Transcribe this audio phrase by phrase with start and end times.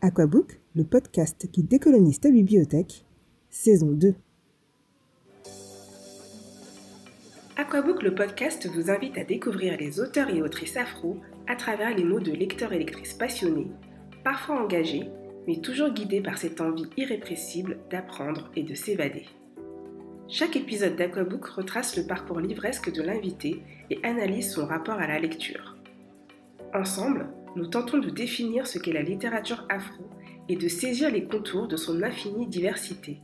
[0.00, 3.04] Aquabook, le podcast qui décolonise ta bibliothèque,
[3.50, 4.14] saison 2.
[7.56, 11.16] Aquabook, le podcast, vous invite à découvrir les auteurs et autrices afro
[11.48, 13.72] à travers les mots de lecteurs et lectrices passionnés,
[14.22, 15.08] parfois engagés,
[15.48, 19.26] mais toujours guidés par cette envie irrépressible d'apprendre et de s'évader.
[20.28, 25.18] Chaque épisode d'Aquabook retrace le parcours livresque de l'invité et analyse son rapport à la
[25.18, 25.76] lecture.
[26.72, 27.26] Ensemble,
[27.56, 30.04] nous tentons de définir ce qu'est la littérature afro
[30.48, 33.20] et de saisir les contours de son infinie diversité.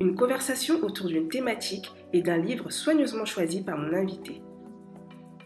[0.00, 4.42] Une conversation autour d'une thématique et d'un livre soigneusement choisi par mon invité.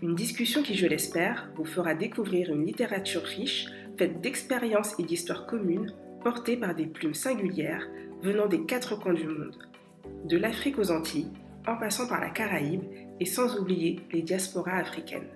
[0.00, 3.66] Une discussion qui, je l'espère, vous fera découvrir une littérature riche,
[3.98, 5.92] faite d'expériences et d'histoires communes,
[6.22, 7.86] portées par des plumes singulières
[8.22, 9.56] venant des quatre coins du monde,
[10.24, 11.32] de l'Afrique aux Antilles,
[11.66, 12.84] en passant par la Caraïbe
[13.20, 15.28] et sans oublier les diasporas africaines.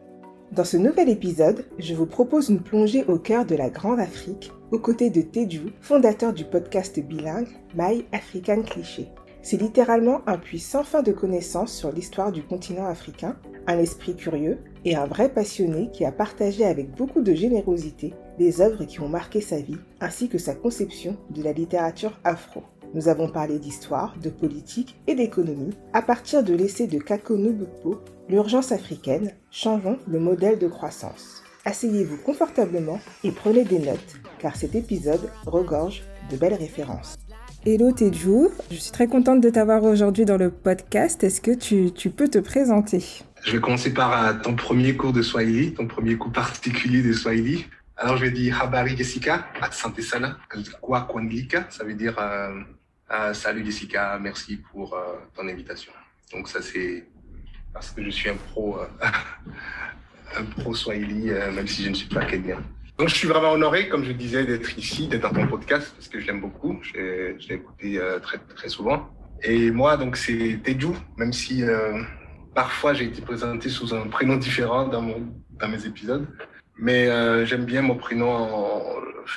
[0.53, 4.53] Dans ce nouvel épisode, je vous propose une plongée au cœur de la Grande Afrique,
[4.71, 9.09] aux côtés de Teju, fondateur du podcast bilingue My African Cliché.
[9.41, 14.15] C'est littéralement un puits sans fin de connaissances sur l'histoire du continent africain, un esprit
[14.15, 19.01] curieux et un vrai passionné qui a partagé avec beaucoup de générosité les œuvres qui
[19.01, 22.63] ont marqué sa vie, ainsi que sa conception de la littérature afro.
[22.93, 28.01] Nous avons parlé d'histoire, de politique et d'économie à partir de l'essai de Kako Nubukpo,
[28.29, 31.43] L'urgence africaine, changeons le modèle de croissance.
[31.65, 37.17] Asseyez-vous confortablement et prenez des notes, car cet épisode regorge de belles références.
[37.67, 41.23] Hello Teju, je suis très contente de t'avoir aujourd'hui dans le podcast.
[41.25, 43.05] Est-ce que tu, peux te présenter?
[43.45, 47.13] Je vais commencer par euh, ton premier cours de Swahili, ton premier cours particulier de
[47.13, 47.67] Swahili.
[47.97, 50.39] Alors je vais dire Habari Jessica, Asante Sana,
[50.81, 52.61] Kwa Kwanglika, ça veut dire euh,
[53.13, 54.97] euh, Salut Jessica, merci pour
[55.35, 55.93] ton invitation.
[56.33, 57.05] Donc ça c'est
[57.73, 58.87] parce que je suis un pro, euh,
[60.37, 62.59] un pro Swahili, euh, même si je ne suis pas kenyan.
[62.99, 66.09] Donc, je suis vraiment honoré, comme je disais, d'être ici, d'être dans ton podcast, parce
[66.09, 66.79] que je l'aime beaucoup.
[66.83, 69.09] Je l'ai écouté euh, très, très souvent.
[69.43, 71.65] Et moi, donc, c'est Teju, même si
[72.55, 76.29] parfois j'ai été présenté sous un prénom différent dans, mon, dans mes épisodes.
[76.79, 77.07] Mais
[77.45, 78.83] j'aime bien mon prénom en,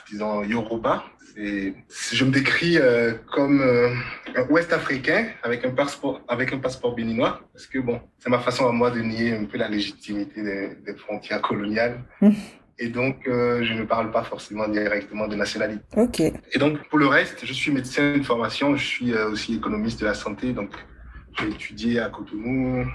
[0.07, 1.03] disant Yoruba,
[1.35, 3.93] je me décris euh, comme euh,
[4.35, 8.39] un Ouest africain avec un passeport avec un passeport béninois parce que bon, c'est ma
[8.39, 12.01] façon à moi de nier un peu la légitimité des, frontières coloniales.
[12.77, 15.81] Et donc, euh, je ne parle pas forcément directement de nationalité.
[15.95, 16.19] Ok.
[16.19, 20.05] Et donc, pour le reste, je suis médecin de formation, je suis aussi économiste de
[20.05, 20.51] la santé.
[20.51, 20.71] Donc,
[21.39, 22.85] j'ai étudié à Cotonou,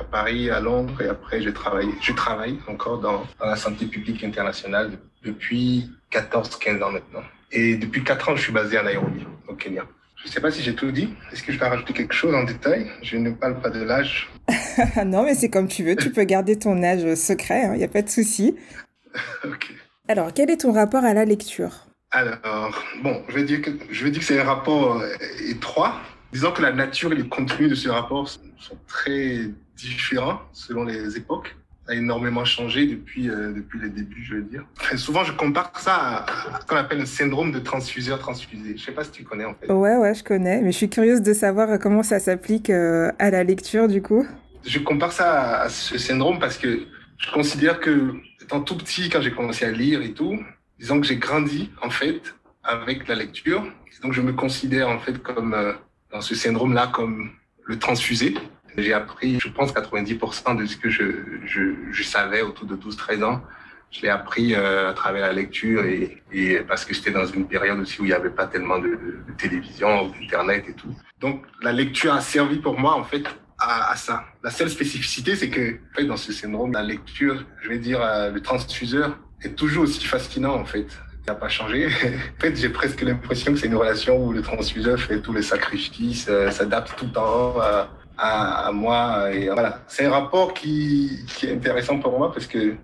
[0.00, 3.86] à Paris, à Londres, et après, je travaille, je travaille encore dans, dans la santé
[3.86, 7.22] publique internationale depuis 14-15 ans maintenant.
[7.52, 9.84] Et depuis quatre ans, je suis basé à Nairobi, au Kenya.
[10.16, 11.12] Je ne sais pas si j'ai tout dit.
[11.32, 12.90] Est-ce que je vais rajouter quelque chose en détail?
[13.02, 14.30] Je ne parle pas de l'âge.
[15.04, 15.96] non, mais c'est comme tu veux.
[15.96, 17.62] Tu peux garder ton âge secret.
[17.62, 18.56] Il hein, n'y a pas de souci.
[19.44, 19.72] ok.
[20.08, 21.86] Alors, quel est ton rapport à la lecture?
[22.10, 25.08] Alors, bon, je vais dire que, je vais dire que c'est un rapport euh,
[25.48, 26.00] étroit.
[26.32, 29.40] Disons que la nature et le contenu de ce rapport sont très
[29.76, 31.56] différents selon les époques
[31.88, 34.64] a énormément changé depuis, euh, depuis les débuts, je veux dire.
[34.96, 38.76] Souvent, je compare ça à, ce qu'on appelle un syndrome de transfuseur-transfusé.
[38.76, 39.70] Je sais pas si tu connais, en fait.
[39.70, 40.60] Ouais, ouais, je connais.
[40.60, 44.26] Mais je suis curieuse de savoir comment ça s'applique euh, à la lecture, du coup.
[44.64, 46.82] Je compare ça à, ce syndrome parce que
[47.18, 50.38] je considère que, étant tout petit, quand j'ai commencé à lire et tout,
[50.78, 52.20] disons que j'ai grandi, en fait,
[52.62, 53.66] avec la lecture.
[54.02, 55.72] donc, je me considère, en fait, comme, euh,
[56.12, 57.30] dans ce syndrome-là, comme
[57.64, 58.34] le transfusé.
[58.76, 61.04] J'ai appris, je pense, 90% de ce que je,
[61.44, 61.60] je,
[61.90, 63.42] je savais autour de 12-13 ans.
[63.90, 67.46] Je l'ai appris euh, à travers la lecture et, et parce que j'étais dans une
[67.46, 70.94] période aussi où il n'y avait pas tellement de, de télévision, d'internet et tout.
[71.20, 73.24] Donc la lecture a servi pour moi en fait
[73.58, 74.24] à, à ça.
[74.42, 78.00] La seule spécificité, c'est que en fait, dans ce syndrome, la lecture, je vais dire,
[78.02, 80.86] euh, le transfuseur est toujours aussi fascinant en fait.
[81.28, 81.86] N'a pas changé.
[82.38, 85.42] en fait, j'ai presque l'impression que c'est une relation où le transfuseur fait tous les
[85.42, 87.62] sacrifices, euh, s'adapte tout le temps.
[87.62, 87.84] Euh,
[88.18, 89.32] à, moi.
[89.32, 92.74] Et voilà, c'est un rapport qui, qui, est intéressant pour moi parce que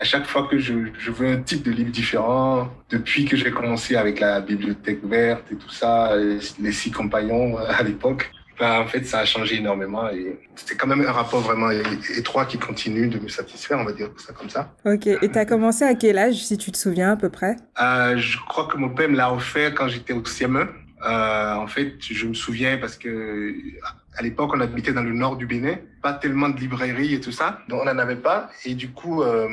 [0.00, 3.52] à chaque fois que je, je veux un type de livre différent, depuis que j'ai
[3.52, 8.80] commencé avec la bibliothèque verte et tout ça, les six compagnons euh, à l'époque, ben,
[8.80, 11.70] en fait, ça a changé énormément et c'est quand même un rapport vraiment
[12.16, 14.72] étroit qui continue de me satisfaire, on va dire ça comme ça.
[14.84, 17.56] Ok, et tu as commencé à quel âge, si tu te souviens à peu près?
[17.80, 20.68] Euh, Je crois que mon père me l'a offert quand j'étais au CM1.
[21.04, 23.54] Euh, en fait, je me souviens parce que
[24.16, 27.32] à l'époque, on habitait dans le nord du Bénin, pas tellement de librairies et tout
[27.32, 28.50] ça, donc on n'en avait pas.
[28.64, 29.48] Et du coup, euh,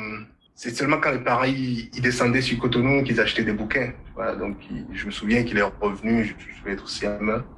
[0.53, 3.93] c'est seulement quand les parents ils, descendaient sur Cotonou qu'ils achetaient des bouquins.
[4.13, 4.57] Voilà, donc
[4.91, 7.05] je me souviens qu'il est revenu, je, vais être aussi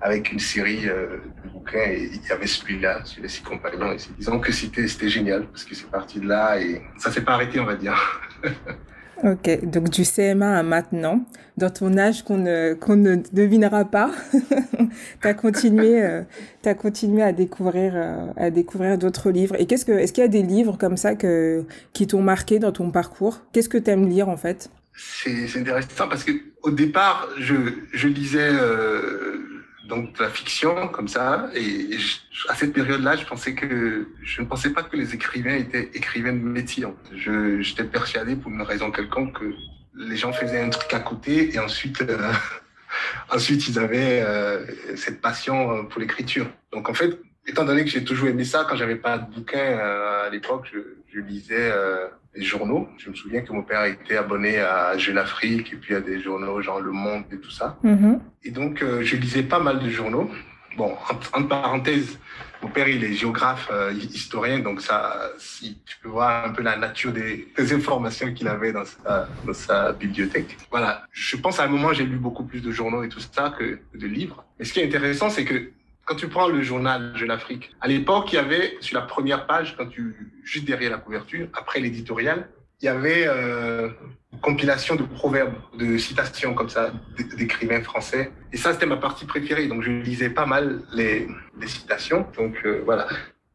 [0.02, 3.92] avec une série euh, de bouquins et il y avait celui-là, sur les six compagnons.
[3.92, 7.34] Et disons que c'était génial parce que c'est parti de là et ça s'est pas
[7.34, 8.22] arrêté, on va dire.
[9.24, 11.24] Ok, donc du CM1 à maintenant,
[11.56, 14.10] dans ton âge qu'on ne, qu'on ne devinera pas,
[15.22, 16.24] tu as continué, euh,
[16.76, 19.56] continué à découvrir, euh, à découvrir d'autres livres.
[19.60, 22.58] Et qu'est-ce que, est-ce qu'il y a des livres comme ça que, qui t'ont marqué
[22.58, 23.42] dans ton parcours?
[23.54, 24.72] Qu'est-ce que tu aimes lire en fait?
[24.96, 26.32] C'est, c'est intéressant parce que
[26.64, 27.54] au départ, je,
[27.94, 29.51] je lisais euh,
[29.92, 31.50] donc de la fiction comme ça.
[31.54, 31.98] Et,
[32.48, 36.34] à cette période-là, je pensais que je ne pensais pas que les écrivains étaient écrivains
[36.34, 36.86] de métier.
[37.14, 39.50] Je j'étais persuadé pour une raison quelconque que
[39.96, 42.32] les gens faisaient un truc à côté et ensuite euh,
[43.38, 44.66] ensuite ils avaient euh,
[44.96, 46.48] cette passion euh, pour l'écriture.
[46.72, 47.12] Donc en fait,
[47.46, 49.78] étant donné que j'ai toujours aimé ça, quand j'avais pas de bouquin
[50.26, 50.80] à l'époque, je,
[51.14, 51.70] je lisais
[52.36, 52.88] des journaux.
[52.98, 56.20] Je me souviens que mon père était abonné à Jeune Afrique et puis à des
[56.20, 57.78] journaux genre Le Monde et tout ça.
[57.84, 58.20] Mm-hmm.
[58.44, 60.30] Et donc, euh, je lisais pas mal de journaux.
[60.78, 62.18] Bon, entre, parenthèses,
[62.62, 66.62] mon père, il est géographe, euh, historien, donc ça, si tu peux voir un peu
[66.62, 70.58] la nature des, des informations qu'il avait dans sa, dans sa bibliothèque.
[70.70, 71.04] Voilà.
[71.12, 73.80] Je pense à un moment, j'ai lu beaucoup plus de journaux et tout ça que
[73.94, 74.46] de livres.
[74.58, 75.72] Mais ce qui est intéressant, c'est que
[76.12, 79.48] quand tu prends le journal Jeune Afrique, à l'époque, il y avait sur la première
[79.48, 82.50] page, quand tu juste derrière la couverture, après l'éditorial,
[82.82, 83.88] il y avait euh,
[84.34, 86.92] une compilation de proverbes, de citations comme ça
[87.38, 88.30] d'écrivains français.
[88.52, 89.68] Et ça, c'était ma partie préférée.
[89.70, 91.30] Donc, je lisais pas mal les,
[91.62, 92.26] les citations.
[92.36, 93.08] Donc, euh, voilà.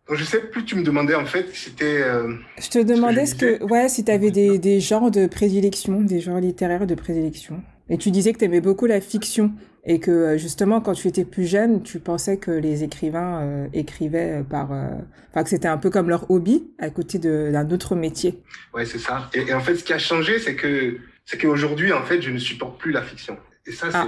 [0.08, 2.00] Donc, je sais plus, tu me demandais en fait, c'était.
[2.00, 6.00] Euh, je te demandais ce que, ouais, si tu avais des, des genres de prédilection,
[6.00, 7.62] des genres littéraires de prédilection.
[7.88, 9.52] Et tu disais que tu aimais beaucoup la fiction
[9.84, 13.66] et que euh, justement quand tu étais plus jeune, tu pensais que les écrivains euh,
[13.72, 14.88] écrivaient par, euh,
[15.30, 18.42] enfin que c'était un peu comme leur hobby à côté d'un autre métier.
[18.74, 19.30] Ouais, c'est ça.
[19.34, 22.38] Et, en fait, ce qui a changé, c'est que c'est qu'aujourd'hui, en fait, je ne
[22.38, 23.36] supporte plus la fiction.
[23.66, 24.06] Et ça, ah.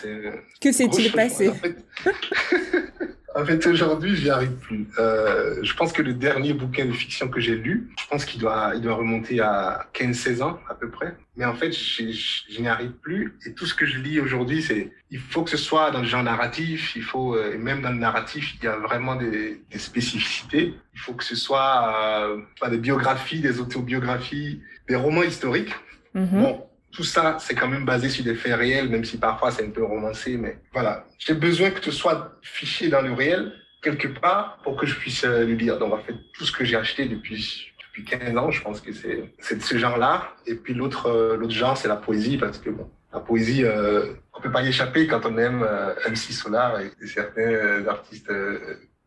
[0.00, 0.32] c'est.
[0.60, 1.48] que s'est-il passé?
[1.48, 1.76] En fait,
[3.70, 4.86] aujourd'hui, j'y arrive plus.
[4.98, 8.40] Euh, je pense que le dernier bouquin de fiction que j'ai lu, je pense qu'il
[8.40, 11.16] doit, il doit remonter à 15-16 ans à peu près.
[11.36, 12.12] Mais en fait, je,
[12.48, 13.36] je, n'y arrive plus.
[13.46, 16.06] Et tout ce que je lis aujourd'hui, c'est, il faut que ce soit dans le
[16.06, 16.94] genre narratif.
[16.96, 20.74] Il faut, euh, et même dans le narratif, il y a vraiment des, des spécificités.
[20.94, 25.74] Il faut que ce soit euh, des biographies, des autobiographies, des romans historiques.
[26.14, 26.40] Mm-hmm.
[26.40, 29.64] Bon, tout ça, c'est quand même basé sur des faits réels, même si parfois c'est
[29.64, 30.36] un peu romancé.
[30.36, 33.52] Mais voilà, j'ai besoin que ce soit fiché dans le réel
[33.82, 35.78] quelque part pour que je puisse euh, le lire.
[35.78, 38.92] Donc en fait, tout ce que j'ai acheté depuis depuis 15 ans, je pense que
[38.92, 40.34] c'est de ce genre-là.
[40.46, 44.14] Et puis l'autre euh, l'autre genre, c'est la poésie parce que bon, la poésie, euh,
[44.32, 48.32] on peut pas y échapper quand on aime euh, MC Solar et, certains artistes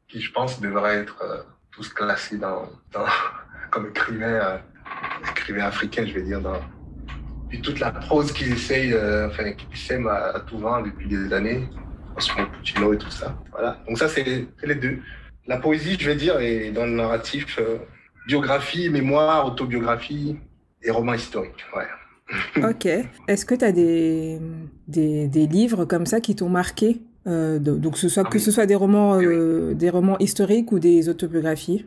[0.07, 3.05] qui, je pense, devraient être tous classés dans, dans
[3.71, 4.61] comme écrivains
[5.31, 6.61] écrivains africains, je vais dire dans
[7.49, 11.33] puis toute la prose qu'ils essayent, euh, enfin, qu'ils sèment à, tout vent depuis des
[11.33, 11.67] années,
[12.15, 13.37] Osmo Puccino et tout ça.
[13.51, 13.79] Voilà.
[13.87, 14.99] Donc ça, c'est les deux.
[15.47, 17.77] La poésie, je vais dire, est dans le narratif euh,
[18.27, 20.37] biographie, mémoire, autobiographie
[20.83, 21.65] et roman historique.
[21.75, 21.87] Ouais.
[22.69, 22.85] ok.
[23.27, 24.39] Est-ce que tu as des,
[24.87, 28.51] des, des, livres comme ça qui t'ont marqué euh, donc ce soit, ah que ce
[28.51, 31.85] soit des romans, des romans historiques ou des autobiographies?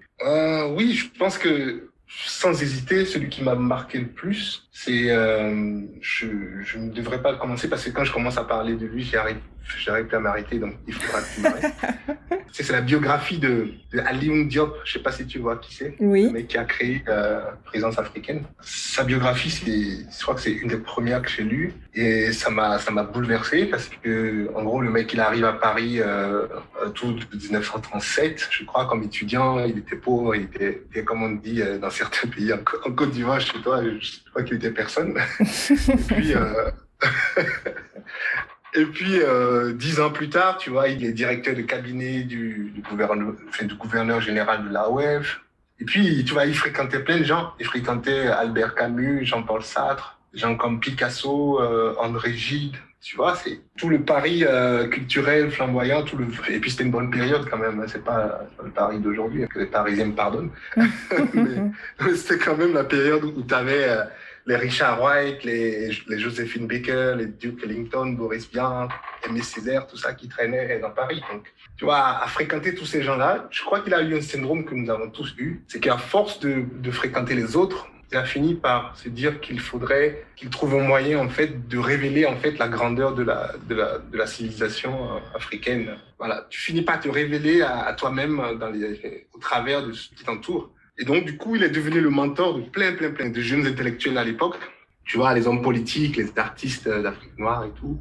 [0.77, 1.91] Oui, je pense que
[2.27, 6.27] sans hésiter, celui qui m'a marqué le plus, c'est, euh, je,
[6.63, 9.39] je ne devrais pas commencer parce que quand je commence à parler de lui, j'arrive,
[9.79, 11.75] j'arrive plus à m'arrêter, donc il faudra que tu m'arrêtes.
[12.53, 14.77] c'est, la biographie de, de Alioune Diop.
[14.85, 15.97] Je sais pas si tu vois qui c'est.
[16.01, 16.31] Oui.
[16.31, 18.45] Mec qui a créé euh, Présence africaine.
[18.61, 22.51] Sa biographie, c'est, je crois que c'est une des premières que j'ai lues et ça
[22.51, 26.47] m'a, ça m'a bouleversé parce que, en gros, le mec, il arrive à Paris euh,
[26.95, 29.65] tout 1937, je crois, comme étudiant.
[29.65, 32.59] Il était pauvre, il était, comme on dit euh, dans certains pays, en,
[32.93, 35.17] Côte d'Ivoire, chez toi, je crois qu'il était personne.
[35.41, 36.71] et puis, euh...
[38.75, 42.73] et puis euh, dix ans plus tard, tu vois, il est directeur de cabinet du,
[42.75, 45.41] du gouverneur, enfin, du gouverneur général de l'AOF.
[45.81, 47.55] Et puis, tu vois, il fréquentait plein de gens.
[47.59, 52.77] Il fréquentait Albert Camus, Jean-Paul Sartre, gens comme Picasso, euh, André Gide.
[53.03, 56.91] Tu vois, c'est tout le Paris euh, culturel, flamboyant, tout le et puis c'était une
[56.91, 57.83] bonne période quand même.
[57.89, 62.85] C'est pas, le Paris d'aujourd'hui que les Parisiens me pardonnent, mais, c'était quand même la
[62.85, 64.05] période où tu avais euh,
[64.45, 68.89] les Richard White, les, les Josephine Baker, les Duke Ellington, Boris Vian,
[69.27, 71.23] Aimé Césaire, tout ça qui traînait dans Paris.
[71.33, 74.67] Donc, tu vois, à fréquenter tous ces gens-là, je crois qu'il a eu un syndrome
[74.67, 78.25] que nous avons tous eu, c'est qu'à force de, de fréquenter les autres, il a
[78.25, 82.37] fini par se dire qu'il faudrait qu'il trouve un moyen en fait de révéler en
[82.37, 85.97] fait la grandeur de la de la, de la civilisation euh, africaine.
[86.19, 88.43] Voilà, tu finis par te révéler à, toi-même
[88.75, 90.71] les, au travers de ce qui t'entoure.
[90.99, 93.67] Et donc, du coup, il est devenu le mentor de plein, plein, plein de jeunes
[93.67, 94.57] intellectuels à l'époque.
[95.05, 97.99] Tu vois, les hommes politiques, les artistes d'Afrique noire et tout.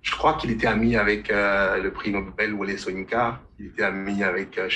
[0.00, 3.42] Je crois qu'il était ami avec euh, le prix Nobel Wole Soyinka.
[3.58, 4.68] Il était ami avec euh,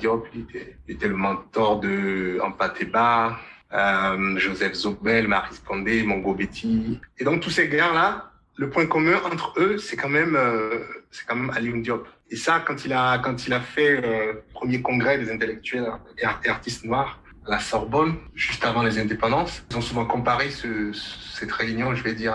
[0.00, 0.26] Diop.
[0.34, 3.38] Il était, il était, le mentor de Ampateba.
[3.72, 7.00] Euh, Joseph Zobel, Marie Scondé, Mongo Betty.
[7.18, 11.26] Et donc tous ces gars-là, le point commun entre eux, c'est quand même, euh, c'est
[11.26, 12.06] quand même Alioune Diop.
[12.30, 16.48] Et ça, quand il a, quand il a fait euh, premier congrès des intellectuels et
[16.48, 17.20] artistes noirs
[17.50, 20.92] la Sorbonne, juste avant les indépendances, ils ont souvent comparé ce,
[21.34, 22.34] cette réunion, je vais dire,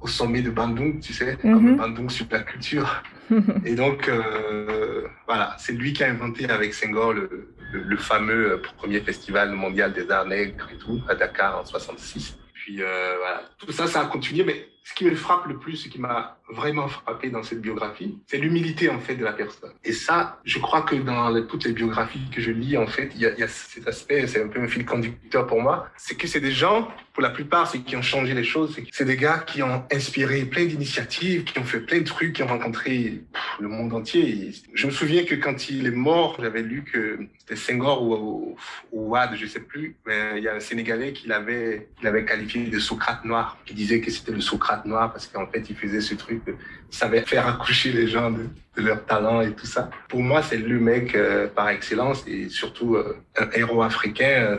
[0.00, 1.76] au sommet de Bandung, tu sais, comme mhm.
[1.76, 3.02] Bandung la culture.
[3.64, 9.00] et donc, euh, voilà, c'est lui qui a inventé avec Senghor le, le, fameux premier
[9.00, 12.36] festival mondial des arts nègres et tout, à Dakar en 66.
[12.52, 15.76] Puis euh, voilà, tout ça, ça a continué, mais ce qui me frappe le plus,
[15.76, 19.72] ce qui m'a vraiment frappé dans cette biographie, c'est l'humilité en fait de la personne.
[19.82, 23.20] Et ça, je crois que dans toutes les biographies que je lis, en fait, il
[23.20, 26.38] y a, cet aspect, c'est un peu un fil conducteur pour moi, c'est que c'est
[26.38, 29.60] des gens, pour la plupart, c'est qui ont changé les choses, c'est des gars qui
[29.62, 33.24] ont inspiré plein d'initiatives, qui ont fait plein de trucs, qui ont rencontré
[33.58, 34.52] le monde entier.
[34.72, 38.56] je me souviens que quand il est mort, j'avais lu que c'était Senghor ou,
[38.92, 42.78] ou, Wad, je sais plus, mais il y a un Sénégalais qui l'avait qualifié de
[42.78, 46.14] Socrate noir, qui disait que c'était le Socrate noir parce qu'en fait, il faisait ce
[46.14, 46.54] truc, il
[46.90, 49.90] savait faire accoucher les gens de, leur talent et tout ça.
[50.08, 54.58] Pour moi, c'est le mec euh, par excellence et surtout euh, un héros africain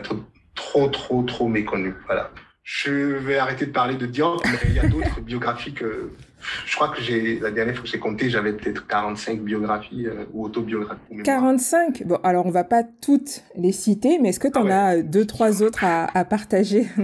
[0.54, 1.94] trop, trop, trop méconnu.
[2.06, 2.30] Voilà.
[2.64, 6.10] Je vais arrêter de parler de Diop, mais il y a d'autres biographies que
[6.66, 10.24] je crois que j'ai la dernière fois que j'ai compté, j'avais peut-être 45 biographies euh,
[10.32, 11.22] ou autobiographies.
[11.24, 14.88] 45 Bon, alors on va pas toutes les citer, mais est-ce que tu en ah
[14.88, 16.86] as deux, trois autres à, à partager?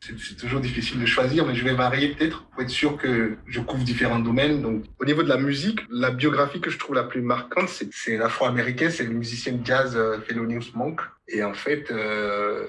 [0.00, 3.60] C'est toujours difficile de choisir, mais je vais varier peut-être pour être sûr que je
[3.60, 4.62] couvre différents domaines.
[4.62, 8.16] Donc, au niveau de la musique, la biographie que je trouve la plus marquante, c'est
[8.16, 11.00] l'afro-américain, c'est le musicien de jazz euh, Thelonious Monk.
[11.26, 12.64] Et en fait, euh,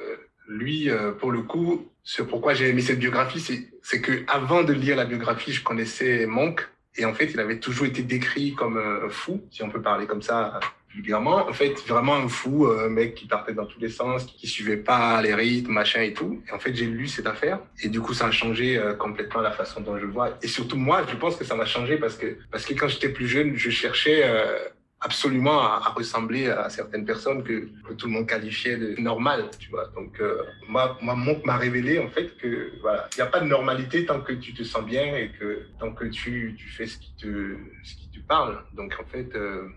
[0.50, 4.74] lui, euh, pour le coup, ce pourquoi j'ai aimé cette biographie, c'est que avant de
[4.74, 8.78] lire la biographie, je connaissais Monk et en fait, il avait toujours été décrit comme
[8.78, 10.60] un fou, si on peut parler comme ça
[10.94, 11.48] vulgairement.
[11.48, 14.78] En fait, vraiment un fou, un mec qui partait dans tous les sens, qui suivait
[14.78, 16.42] pas les rythmes, machin et tout.
[16.50, 19.42] Et en fait, j'ai lu cette affaire et du coup, ça a changé euh, complètement
[19.42, 20.38] la façon dont je vois.
[20.42, 23.10] Et surtout moi, je pense que ça m'a changé parce que parce que quand j'étais
[23.10, 24.58] plus jeune, je cherchais euh,
[25.02, 29.88] absolument à, ressembler à certaines personnes que, tout le monde qualifiait de normales, tu vois.
[29.96, 33.40] Donc, euh, moi, moi, Monk m'a révélé, en fait, que, voilà, il n'y a pas
[33.40, 36.86] de normalité tant que tu te sens bien et que tant que tu, tu fais
[36.86, 38.64] ce qui te, ce qui te parle.
[38.74, 39.68] Donc, en fait, euh,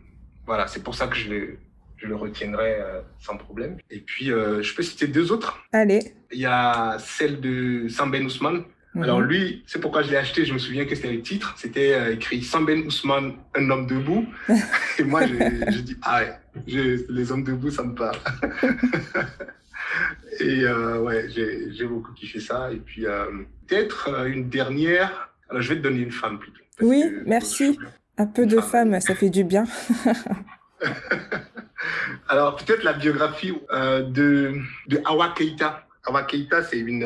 [0.46, 1.58] voilà, c'est pour ça que je le,
[1.96, 3.78] je le retiendrai euh, sans problème.
[3.90, 5.58] Et puis, je peux citer deux autres.
[5.72, 6.12] Allez.
[6.32, 8.64] Il y a celle de Samben Ousmane,
[9.00, 11.94] alors lui, c'est pourquoi je l'ai acheté, je me souviens que c'était le titre, c'était
[11.94, 14.26] euh, écrit Samben Ousmane, un homme debout.
[14.98, 18.18] Et moi, je, dis, ah ouais, les hommes debout, ça me parle.
[20.40, 22.70] Et euh, ouais, j'ai beaucoup kiffé ça.
[22.70, 23.26] Et puis euh,
[23.66, 26.62] peut-être une dernière, alors je vais te donner une femme plutôt.
[26.80, 27.78] Oui, merci.
[28.18, 29.64] Un peu de femme, ça fait du bien.
[32.28, 35.86] alors peut-être la biographie de, de Awa Keita.
[36.04, 37.04] Awa Keita, c'est une,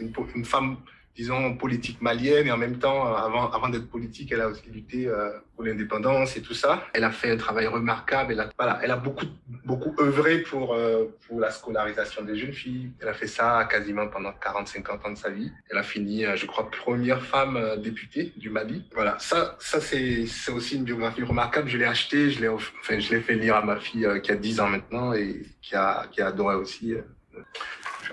[0.00, 0.76] une, une, femme
[1.14, 4.68] disons, politique malienne et en même temps, euh, avant, avant d'être politique, elle a aussi
[4.70, 6.84] lutté euh, pour l'indépendance et tout ça.
[6.94, 8.32] Elle a fait un travail remarquable.
[8.32, 9.26] Elle a, voilà, elle a beaucoup,
[9.64, 12.92] beaucoup œuvré pour, euh, pour la scolarisation des jeunes filles.
[13.00, 15.52] Elle a fait ça quasiment pendant 40-50 ans de sa vie.
[15.70, 18.84] Elle a fini, je crois, première femme députée du Mali.
[18.94, 21.68] Voilà, ça, ça c'est, aussi une biographie remarquable.
[21.68, 24.36] Je l'ai acheté, je l'ai, enfin, je l'ai fait lire à ma fille qui a
[24.36, 26.94] 10 ans maintenant et qui a, qui a adoré aussi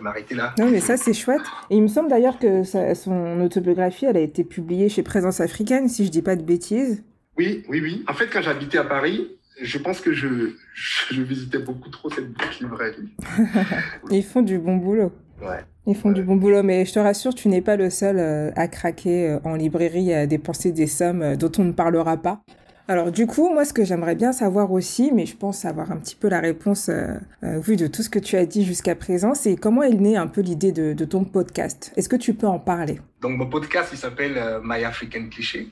[0.02, 0.54] m'arrêter là.
[0.58, 1.42] Non, mais ça, c'est chouette.
[1.70, 5.90] Et il me semble d'ailleurs que son autobiographie, elle a été publiée chez Présence africaine,
[5.90, 7.04] si je dis pas de bêtises.
[7.38, 8.06] Oui, oui, oui.
[8.08, 12.28] En fait, quand j'habitais à Paris, je pense que je, je, visitais beaucoup trop cette
[12.60, 13.10] librairie.
[14.12, 15.12] Ils font du bon boulot.
[15.42, 15.64] Ouais.
[15.86, 18.52] Ils font du bon boulot, mais je te rassure, tu n'es pas le seul euh,
[18.56, 22.44] à craquer euh, en librairie à dépenser des sommes euh, dont on ne parlera pas.
[22.90, 25.98] Alors du coup, moi ce que j'aimerais bien savoir aussi, mais je pense avoir un
[25.98, 28.96] petit peu la réponse euh, euh, vu de tout ce que tu as dit jusqu'à
[28.96, 31.94] présent, c'est comment est née un peu l'idée de, ton podcast?
[31.98, 33.00] Est-ce que tu peux en parler?
[33.22, 35.68] Donc mon podcast, il s'appelle euh, My African Cliché.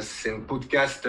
[0.00, 1.08] c'est un podcast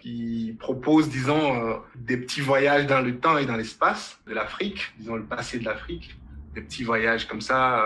[0.00, 5.16] qui propose, disons, des petits voyages dans le temps et dans l'espace de l'Afrique, disons
[5.16, 6.16] le passé de l'Afrique,
[6.54, 7.84] des petits voyages comme ça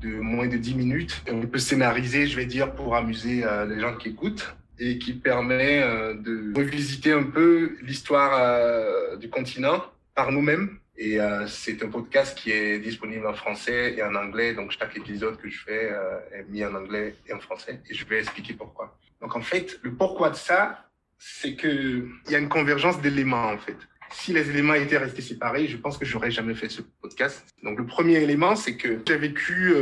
[0.00, 1.24] de moins de 10 minutes.
[1.28, 5.82] On peut scénariser, je vais dire, pour amuser les gens qui écoutent et qui permet
[5.82, 10.78] euh, de revisiter un peu l'histoire euh, du continent par nous-mêmes.
[10.96, 14.54] Et euh, c'est un podcast qui est disponible en français et en anglais.
[14.54, 15.92] Donc chaque épisode que je fais
[16.32, 17.80] est mis en anglais et en français.
[17.88, 18.96] Et je vais expliquer pourquoi.
[19.20, 20.88] Donc en fait, le pourquoi de ça,
[21.18, 23.76] c'est que il y a une convergence d'éléments en fait.
[24.10, 27.44] Si les éléments étaient restés séparés, je pense que j'aurais jamais fait ce podcast.
[27.64, 29.74] Donc le premier élément, c'est que j'ai vécu,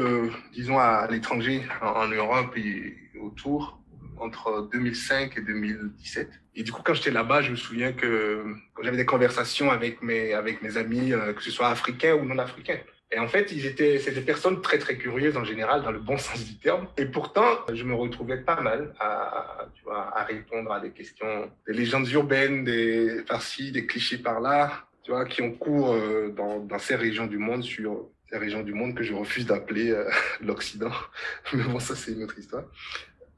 [0.54, 3.81] disons, à l'étranger, en Europe et autour,
[4.22, 6.30] entre 2005 et 2017.
[6.54, 8.44] Et du coup, quand j'étais là-bas, je me souviens que
[8.82, 12.38] j'avais des conversations avec mes, avec mes amis, euh, que ce soit africains ou non
[12.38, 12.78] africains,
[13.10, 16.18] Et en fait, ils étaient, des personnes très très curieuses en général, dans le bon
[16.18, 16.88] sens du terme.
[16.96, 21.50] Et pourtant, je me retrouvais pas mal à, tu vois, à répondre à des questions,
[21.66, 26.60] des légendes urbaines, des par-ci, des clichés par-là, tu vois, qui ont cours euh, dans,
[26.60, 30.08] dans ces régions du monde sur ces régions du monde que je refuse d'appeler euh,
[30.40, 30.92] l'Occident.
[31.52, 32.64] Mais bon, ça c'est une autre histoire.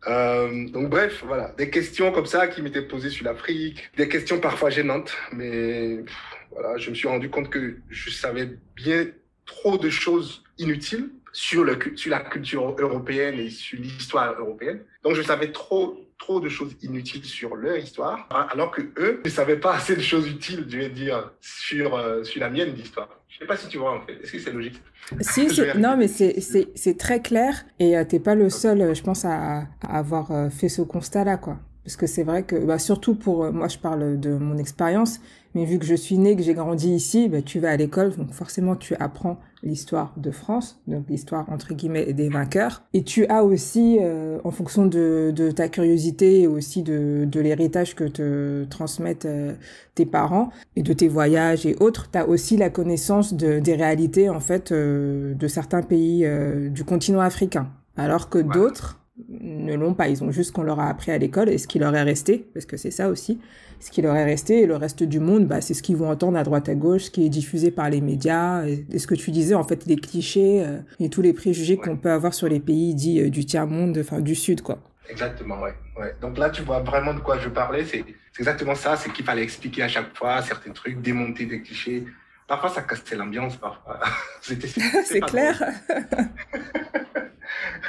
[0.06, 4.38] Euh, donc bref, voilà, des questions comme ça qui m'étaient posées sur l'Afrique, des questions
[4.38, 6.04] parfois gênantes, mais
[6.50, 9.06] voilà, je me suis rendu compte que je savais bien
[9.46, 14.80] trop de choses inutiles sur, la culture européenne et sur l'histoire européenne.
[15.02, 19.30] Donc je savais trop trop de choses inutiles sur leur histoire, alors que eux ne
[19.30, 23.08] savaient pas assez de choses utiles, je vais dire, sur, euh, sur la mienne d'histoire.
[23.28, 24.14] Je sais pas si tu vois en fait.
[24.22, 24.80] Est-ce que c'est logique?
[25.20, 29.02] Si, non, mais c'est très clair et euh, tu n'es pas le seul, euh, je
[29.02, 31.58] pense, à, à avoir fait ce constat-là, quoi.
[31.84, 35.20] Parce que c'est vrai que, bah, surtout pour, moi je parle de mon expérience,
[35.54, 38.16] mais vu que je suis née, que j'ai grandi ici, bah, tu vas à l'école,
[38.16, 42.82] donc forcément tu apprends l'histoire de France, donc l'histoire entre guillemets des vainqueurs.
[42.92, 47.40] Et tu as aussi, euh, en fonction de, de, ta curiosité et aussi de, de
[47.40, 49.54] l'héritage que te transmettent euh,
[49.94, 53.74] tes parents et de tes voyages et autres, tu as aussi la connaissance de, des
[53.74, 56.26] réalités en fait euh, de certains pays
[56.70, 57.68] du continent africain.
[57.96, 60.08] Alors que d'autres ne l'ont pas.
[60.08, 62.46] Ils ont juste qu'on leur a appris à l'école et ce qui leur est resté,
[62.52, 63.40] parce que c'est ça aussi,
[63.80, 66.10] ce qui leur est resté et le reste du monde, bah, c'est ce qu'ils vont
[66.10, 69.14] entendre à droite à gauche, ce qui est diffusé par les médias et, ce que
[69.14, 72.48] tu disais, en fait, les clichés euh, et tous les préjugés qu'on peut avoir sur
[72.48, 74.78] les pays dits euh, du tiers-monde, enfin du Sud, quoi.
[75.08, 75.74] Exactement, ouais.
[75.98, 76.14] ouais.
[76.20, 77.84] Donc là, tu vois vraiment de quoi je parlais.
[77.84, 78.04] C'est
[78.38, 78.96] exactement ça.
[78.96, 82.06] C'est qu'il fallait expliquer à chaque fois certains trucs, démonter des clichés.
[82.48, 84.00] Parfois, ça cassait l'ambiance, parfois.
[84.40, 85.62] c'est clair.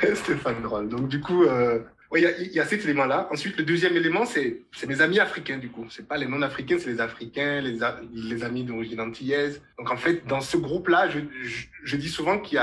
[0.44, 0.90] Pas drôle.
[0.90, 1.80] Donc, du coup, euh,
[2.18, 3.28] il y, a cet élément-là.
[3.32, 5.86] Ensuite, le deuxième élément, c'est mes amis africains, du coup.
[5.90, 9.62] C'est pas les non-africains, c'est les Africains, les, amis d'origine antillaise.
[9.78, 12.62] Donc, en fait, dans ce groupe-là, je, dis souvent qu'il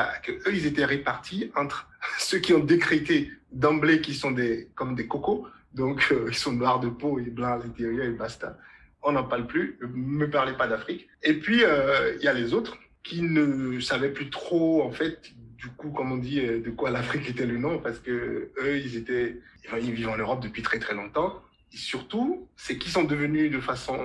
[0.51, 1.89] ils étaient répartis entre
[2.19, 5.47] ceux qui ont décrété d'emblée qu'ils sont des, comme des cocos.
[5.75, 8.59] Donc, euh, ils sont noirs de peau et blancs à l'intérieur et basta.
[9.03, 9.79] On n'en parle plus.
[9.83, 11.09] Ne me parlez pas d'Afrique.
[11.23, 15.33] Et puis, euh, il y a les autres qui ne savaient plus trop, en fait,
[15.63, 18.79] du coup, comme on dit, euh, de quoi l'Afrique était le nom, parce que eux,
[18.79, 19.39] ils étaient,
[19.81, 21.41] ils vivent en Europe depuis très très longtemps.
[21.73, 23.97] Et surtout, c'est qu'ils sont devenus de façon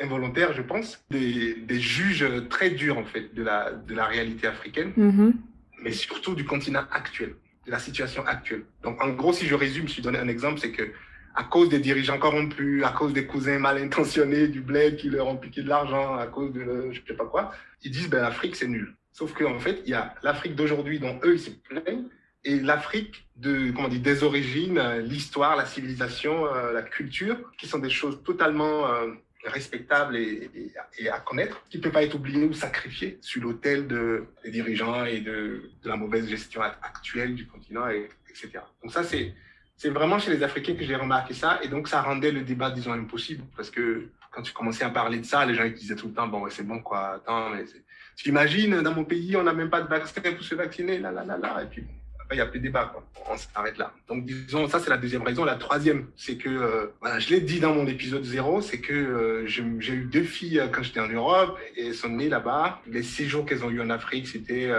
[0.00, 4.46] involontaire, je pense, des, des, juges très durs en fait de la de la réalité
[4.46, 5.32] africaine, mm-hmm.
[5.82, 8.64] mais surtout du continent actuel, de la situation actuelle.
[8.82, 10.90] Donc, en gros, si je résume, je vais donner un exemple, c'est que
[11.36, 15.28] à cause des dirigeants corrompus, à cause des cousins mal intentionnés du bled qui leur
[15.28, 18.56] ont piqué de l'argent, à cause de je sais pas quoi, ils disent ben l'Afrique
[18.56, 18.94] c'est nul.
[19.16, 22.04] Sauf qu'en fait, il y a l'Afrique d'aujourd'hui dont eux, ils se plaignent,
[22.44, 27.66] et l'Afrique de, comment dire, des origines, euh, l'histoire, la civilisation, euh, la culture, qui
[27.66, 29.12] sont des choses totalement euh,
[29.44, 30.50] respectables et,
[31.10, 35.06] à connaître, qui ne peut pas être oublié ou sacrifié sur l'autel de, des dirigeants
[35.06, 38.58] et de, la mauvaise gestion actuelle du continent, etc.
[38.82, 39.32] Donc ça, c'est
[39.78, 42.70] c'est vraiment chez les Africains que j'ai remarqué ça, et donc ça rendait le débat,
[42.70, 45.96] disons, impossible, parce que quand tu commençais à parler de ça, les gens ils disaient
[45.96, 47.85] tout le temps, bon, c'est bon, quoi, attends, mais tu
[48.24, 51.24] imagines, dans mon pays, on n'a même pas de vaccin pour se vacciner, là, là,
[51.24, 51.84] là, là, et puis
[52.32, 53.04] il n'y a plus de débat, quoi.
[53.30, 53.92] On s'arrête là.
[54.08, 55.44] Donc, disons, ça, c'est la deuxième raison.
[55.44, 58.92] La troisième, c'est que, euh, voilà, je l'ai dit dans mon épisode zéro, c'est que
[58.92, 62.80] euh, j'ai eu deux filles euh, quand j'étais en Europe et elles sont nées là-bas.
[62.86, 64.70] Les séjours qu'elles ont eu en Afrique, c'était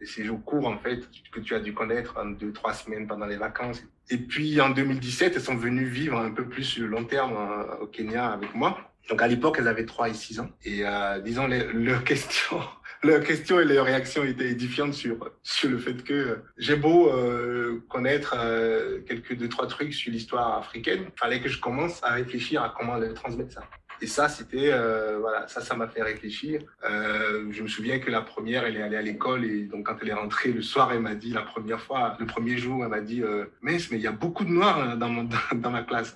[0.00, 3.26] des séjours courts, en fait, que tu as dû connaître en deux, trois semaines pendant
[3.26, 3.82] les vacances.
[4.10, 7.36] Et puis, en 2017, elles sont venues vivre un peu plus long terme
[7.80, 8.78] au Kenya avec moi.
[9.08, 10.50] Donc, à l'époque, elles avaient 3 et 6 ans.
[10.64, 10.82] Et
[11.24, 12.60] disons, les, leurs questions
[13.02, 17.84] leurs questions et leurs réactions étaient édifiantes sur, sur le fait que j'ai beau euh,
[17.88, 22.62] connaître euh, quelques deux, trois trucs sur l'histoire africaine, fallait que je commence à réfléchir
[22.62, 23.62] à comment leur transmettre ça.
[24.00, 26.60] Et ça, c'était, euh, voilà, ça, ça m'a fait réfléchir.
[26.84, 29.96] Euh, je me souviens que la première, elle est allée à l'école et donc quand
[30.02, 32.90] elle est rentrée le soir, elle m'a dit la première fois, le premier jour, elle
[32.90, 35.70] m'a dit, euh, mais mais il y a beaucoup de noirs hein, dans, mon, dans,
[35.70, 36.14] ma classe.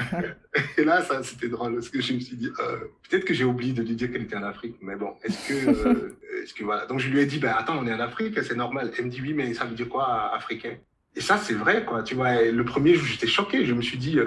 [0.76, 3.44] et là, ça, c'était drôle parce que je me suis dit, euh, peut-être que j'ai
[3.44, 6.84] oublié de lui dire qu'elle était en Afrique, mais bon, est-ce que, est-ce que voilà.
[6.86, 8.92] Donc je lui ai dit, ben attends, on est en Afrique, c'est normal.
[8.98, 10.76] Elle me dit oui, mais ça veut dire quoi, africain?
[11.18, 12.02] Et ça, c'est vrai, quoi.
[12.02, 13.64] Tu vois, le premier jour, j'étais choqué.
[13.64, 14.18] Je me suis dit,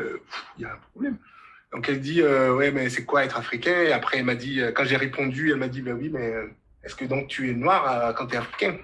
[0.58, 1.18] il y a un problème.
[1.72, 3.84] Donc elle dit euh, ouais mais c'est quoi être africain?
[3.84, 6.34] Et après elle m'a dit euh, quand j'ai répondu elle m'a dit ben oui mais
[6.34, 6.48] euh,
[6.84, 8.78] est-ce que donc tu es noir euh, quand tu es africain?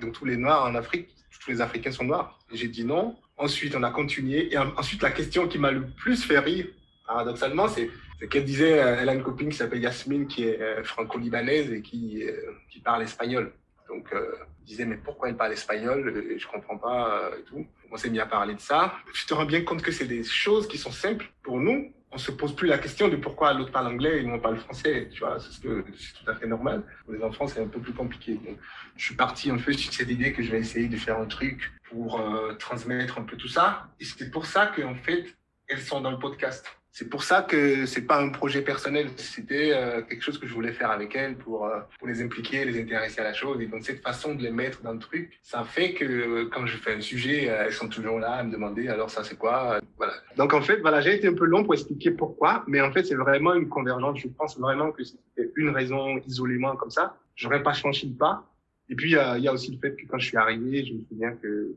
[0.00, 1.08] Donc tous les noirs en Afrique
[1.42, 2.38] tous les Africains sont noirs.
[2.52, 3.16] J'ai dit non.
[3.36, 6.66] Ensuite on a continué et ensuite la question qui m'a le plus fait rire
[7.06, 7.90] paradoxalement c'est
[8.30, 12.22] qu'elle disait elle a une copine qui s'appelle Yasmine qui est franco-libanaise et qui
[12.70, 13.52] qui parle espagnol.
[13.88, 16.00] Donc euh, disait mais pourquoi elle parle espagnol?
[16.36, 17.66] Je comprends pas et tout.
[17.90, 18.94] On s'est mis à parler de ça.
[19.14, 22.18] Je te rends bien compte que c'est des choses qui sont simples pour nous on
[22.18, 25.08] se pose plus la question de pourquoi l'autre parle anglais et nous on parle français.
[25.12, 26.82] Tu vois, c'est tout à fait normal.
[27.04, 28.34] Pour les enfants, c'est un peu plus compliqué.
[28.34, 28.58] Donc,
[28.96, 31.26] je suis parti un peu sur cette idée que je vais essayer de faire un
[31.26, 33.88] truc pour euh, transmettre un peu tout ça.
[34.00, 35.36] Et c'est pour ça qu'en fait,
[35.68, 36.66] elles sont dans le podcast.
[36.98, 40.52] C'est pour ça que c'est pas un projet personnel, c'était euh, quelque chose que je
[40.52, 43.60] voulais faire avec elles pour, euh, pour les impliquer, les intéresser à la chose.
[43.60, 46.66] Et donc cette façon de les mettre dans le truc, ça fait que euh, quand
[46.66, 49.80] je fais un sujet, elles sont toujours là à me demander alors ça c'est quoi
[49.96, 50.12] Voilà.
[50.36, 53.04] Donc en fait, voilà, j'ai été un peu long pour expliquer pourquoi, mais en fait
[53.04, 54.18] c'est vraiment une convergence.
[54.18, 57.16] Je pense vraiment que c'était une raison isolément comme ça.
[57.36, 58.44] J'aurais pas franchi le pas.
[58.88, 61.00] Et puis il y a aussi le fait que quand je suis arrivé, je me
[61.08, 61.76] souviens que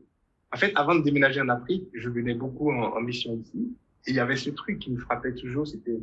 [0.52, 3.72] en fait, avant de déménager en Afrique, je venais beaucoup en mission ici.
[4.06, 5.98] Et il y avait ce truc qui me frappait toujours, c'était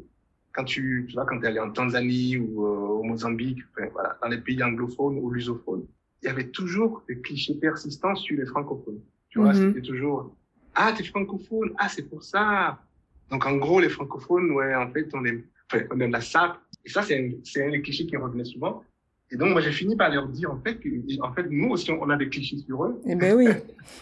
[0.54, 4.18] quand tu, tu vois, quand tu allé en Tanzanie ou euh, au Mozambique, enfin, voilà,
[4.22, 5.86] dans les pays anglophones ou lusophones,
[6.22, 9.00] il y avait toujours des clichés persistants sur les francophones.
[9.30, 9.74] Tu vois, mhm.
[9.74, 10.36] c'était toujours
[10.76, 12.80] ah t'es francophone, ah c'est pour ça.
[13.30, 16.58] Donc en gros les francophones, ouais, en fait on aime, enfin, on aime la sape.
[16.86, 18.84] Et ça c'est c'est un des clichés qui revenait souvent.
[19.32, 20.90] Et donc moi j'ai fini par leur dire en fait que
[21.22, 23.02] en fait nous aussi on a des clichés sur eux.
[23.06, 23.48] Eh ben oui.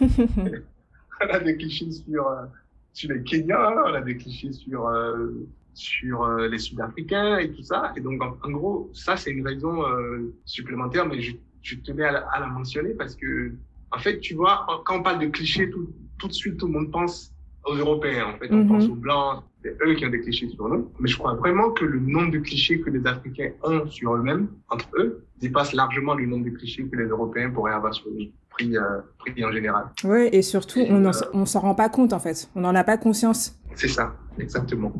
[0.00, 2.44] on a des clichés sur euh,
[2.92, 5.46] sur les Kenyans, on a des clichés sur euh,
[5.78, 7.92] sur euh, les Sud-Africains et tout ça.
[7.96, 12.12] Et donc, en, gros, ça, c'est une raison euh, supplémentaire, mais je, je tenais à
[12.12, 13.52] la, à la, mentionner parce que,
[13.92, 16.72] en fait, tu vois, quand on parle de clichés, tout, tout de suite, tout le
[16.72, 17.32] monde pense
[17.64, 18.26] aux Européens.
[18.34, 18.92] En fait, on pense mhm.
[18.92, 20.90] aux Blancs, c'est eux qui ont des clichés sur nous.
[21.00, 24.48] Mais je crois vraiment que le nombre de clichés que les Africains ont sur eux-mêmes,
[24.68, 28.30] entre eux, dépasse largement le nombre de clichés que les Européens pourraient avoir sur nous.
[28.60, 29.84] Euh, pris, en général.
[30.04, 32.50] Oui, et surtout, on ne euh, s'en rend pas compte en fait.
[32.54, 33.56] On n'en a pas conscience.
[33.74, 34.92] C'est ça, exactement.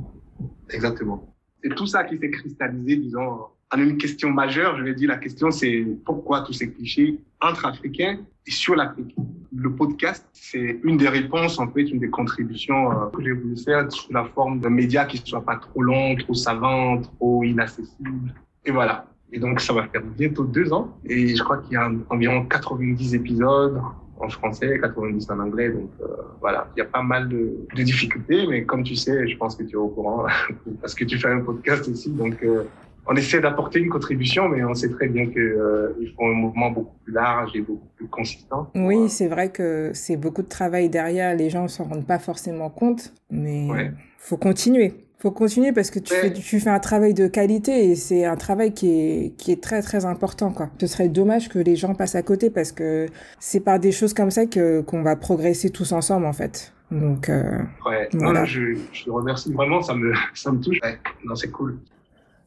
[0.70, 1.34] Exactement.
[1.62, 4.76] C'est tout ça qui s'est cristallisé, disons, en une question majeure.
[4.78, 9.14] Je vais dire, la question, c'est pourquoi tous ces clichés entre Africains et sur l'Afrique.
[9.54, 13.56] Le podcast, c'est une des réponses, en fait, une des contributions euh, que j'ai voulu
[13.56, 17.44] faire sous la forme d'un média qui ne soit pas trop long, trop savant, trop
[17.44, 18.34] inaccessible.
[18.64, 19.06] Et voilà.
[19.32, 20.96] Et donc, ça va faire bientôt deux ans.
[21.04, 23.80] Et je crois qu'il y a environ 90 épisodes
[24.20, 25.70] en français, 90 en anglais.
[25.70, 26.06] Donc, euh,
[26.40, 28.46] voilà, il y a pas mal de, de, difficultés.
[28.46, 30.24] Mais comme tu sais, je pense que tu es au courant
[30.80, 32.10] parce que tu fais un podcast aussi.
[32.10, 32.64] Donc, euh,
[33.08, 36.70] on essaie d'apporter une contribution, mais on sait très bien qu'il euh, faut un mouvement
[36.70, 38.70] beaucoup plus large et beaucoup plus consistant.
[38.74, 41.34] Oui, c'est vrai que c'est beaucoup de travail derrière.
[41.34, 45.90] Les gens ne s'en rendent pas forcément compte, mais il faut continuer faut continuer parce
[45.90, 49.36] que tu, fais, tu fais un travail de qualité et c'est un travail qui est,
[49.36, 50.70] qui est très très important quoi.
[50.80, 53.06] Ce serait dommage que les gens passent à côté parce que
[53.40, 56.72] c'est par des choses comme ça que qu'on va progresser tous ensemble en fait.
[56.92, 58.44] Donc euh, ouais, voilà.
[58.44, 60.78] je, je te remercie vraiment, ça me ça me touche.
[60.84, 61.78] Ouais, non, c'est cool.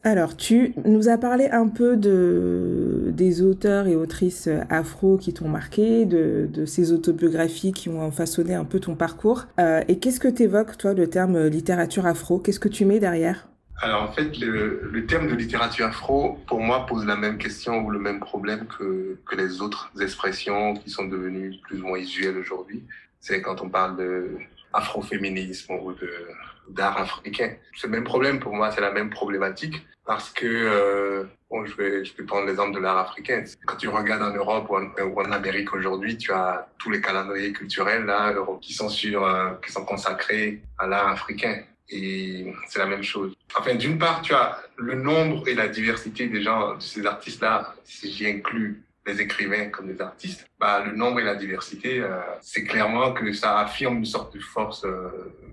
[0.03, 5.47] Alors, tu nous as parlé un peu de, des auteurs et autrices afro qui t'ont
[5.47, 9.45] marqué, de, ces autobiographies qui ont façonné un peu ton parcours.
[9.59, 12.39] Euh, et qu'est-ce que t'évoques, toi, le terme littérature afro?
[12.39, 13.47] Qu'est-ce que tu mets derrière?
[13.83, 17.89] Alors en fait, le, terme de littérature afro, pour moi, pose la même question ou
[17.89, 22.83] le même problème que, les autres expressions qui sont devenues plus ou moins usuelles aujourd'hui.
[23.19, 24.37] C'est quand on parle de
[24.73, 26.09] ou de
[26.73, 27.53] d'art africain.
[27.75, 31.75] C'est le même problème pour moi, c'est la même problématique parce que euh, bon, je
[31.75, 33.43] vais je vais prendre l'exemple de l'art africain.
[33.65, 38.05] Quand tu regardes en Europe ou en, Amérique aujourd'hui, tu as tous les calendriers culturels
[38.05, 43.03] là qui sont sur euh, qui sont consacrés à l'art africain et c'est la même
[43.03, 43.35] chose.
[43.55, 47.75] Enfin, d'une part, tu as le nombre et la diversité des gens, de ces artistes-là,
[47.83, 52.19] si j'y inclus les écrivains comme les artistes, bah, le nombre et la diversité, euh,
[52.39, 55.09] c'est clairement que ça affirme une sorte de force euh,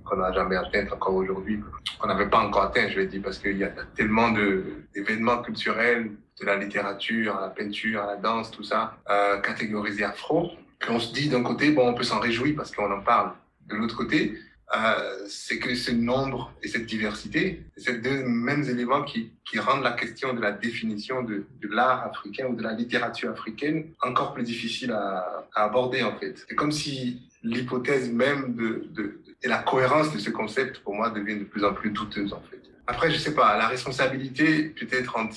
[0.08, 1.60] qu'on n'a jamais atteinte encore aujourd'hui,
[1.98, 6.10] qu'on n'avait pas encore atteint, je vais dire, parce qu'il y a tellement d'événements culturels,
[6.40, 10.50] de la littérature, à la peinture, à la danse, tout ça, euh, catégorisé afro,
[10.84, 13.32] qu'on se dit d'un côté, bon, on peut s'en réjouir parce qu'on en parle.
[13.66, 14.38] De l'autre côté,
[14.76, 19.82] euh, c'est que ce nombre et cette diversité, c'est ces deux mêmes éléments qui, rendent
[19.82, 24.34] la question de la définition de, de l'art africain ou de la littérature africaine encore
[24.34, 26.44] plus difficile à, à aborder en fait.
[26.46, 31.10] C'est comme si l'hypothèse même de, de, et la cohérence de ce concept pour moi
[31.10, 32.60] devient de plus en plus douteuse en fait.
[32.86, 35.28] Après, je sais pas, la responsabilité peut-être en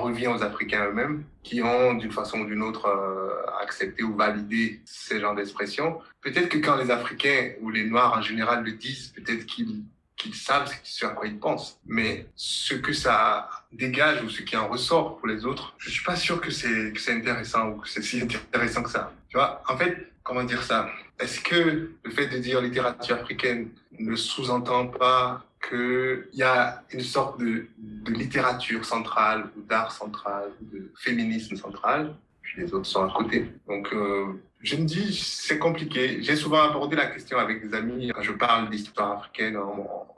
[0.00, 4.80] revient aux Africains eux-mêmes qui ont d'une façon ou d'une autre euh, accepté ou validé
[4.84, 6.00] ces genres d'expressions.
[6.20, 9.82] Peut-être que quand les Africains ou les Noirs en général le disent, peut-être qu'ils
[10.16, 11.78] qu'ils savent ce à quoi ils pensent.
[11.86, 16.04] Mais ce que ça dégage ou ce qui en ressort pour les autres, je suis
[16.04, 19.12] pas sûr que c'est que c'est intéressant ou que c'est si intéressant que ça.
[19.28, 20.88] Tu vois, en fait, comment dire ça?
[21.18, 27.00] Est-ce que le fait de dire littérature africaine ne sous-entend pas qu'il y a une
[27.00, 27.66] sorte de,
[28.08, 33.50] littérature centrale ou d'art central, de féminisme central, puis les autres sont à côté.
[33.66, 34.26] Donc, euh,
[34.60, 36.22] je me dis, c'est compliqué.
[36.22, 39.56] J'ai souvent abordé la question avec des amis quand je parle d'histoire africaine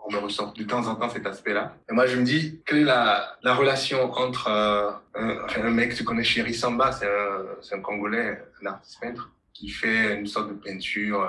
[0.09, 1.75] on me ressort de temps en temps cet aspect-là.
[1.91, 5.95] Et moi, je me dis, quelle est la, la relation entre euh, un, un, mec,
[5.95, 10.51] tu connais Chéri Samba, c'est un, un Congolais, un artiste peintre, qui fait une sorte
[10.51, 11.29] de peinture, euh,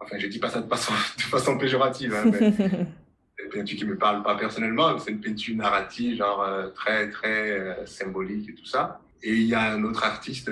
[0.00, 2.48] enfin, je dis pas ça de façon, de façon péjorative, hein, mais
[3.44, 7.50] une peinture qui me parle pas personnellement, c'est une peinture narrative, genre euh, très, très
[7.50, 9.00] euh, symbolique et tout ça.
[9.22, 10.50] Et il y a un autre artiste,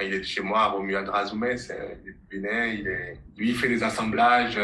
[0.00, 4.58] il est chez moi, Romuald Razoumé, c'est Bénin, il est, lui, il fait des assemblages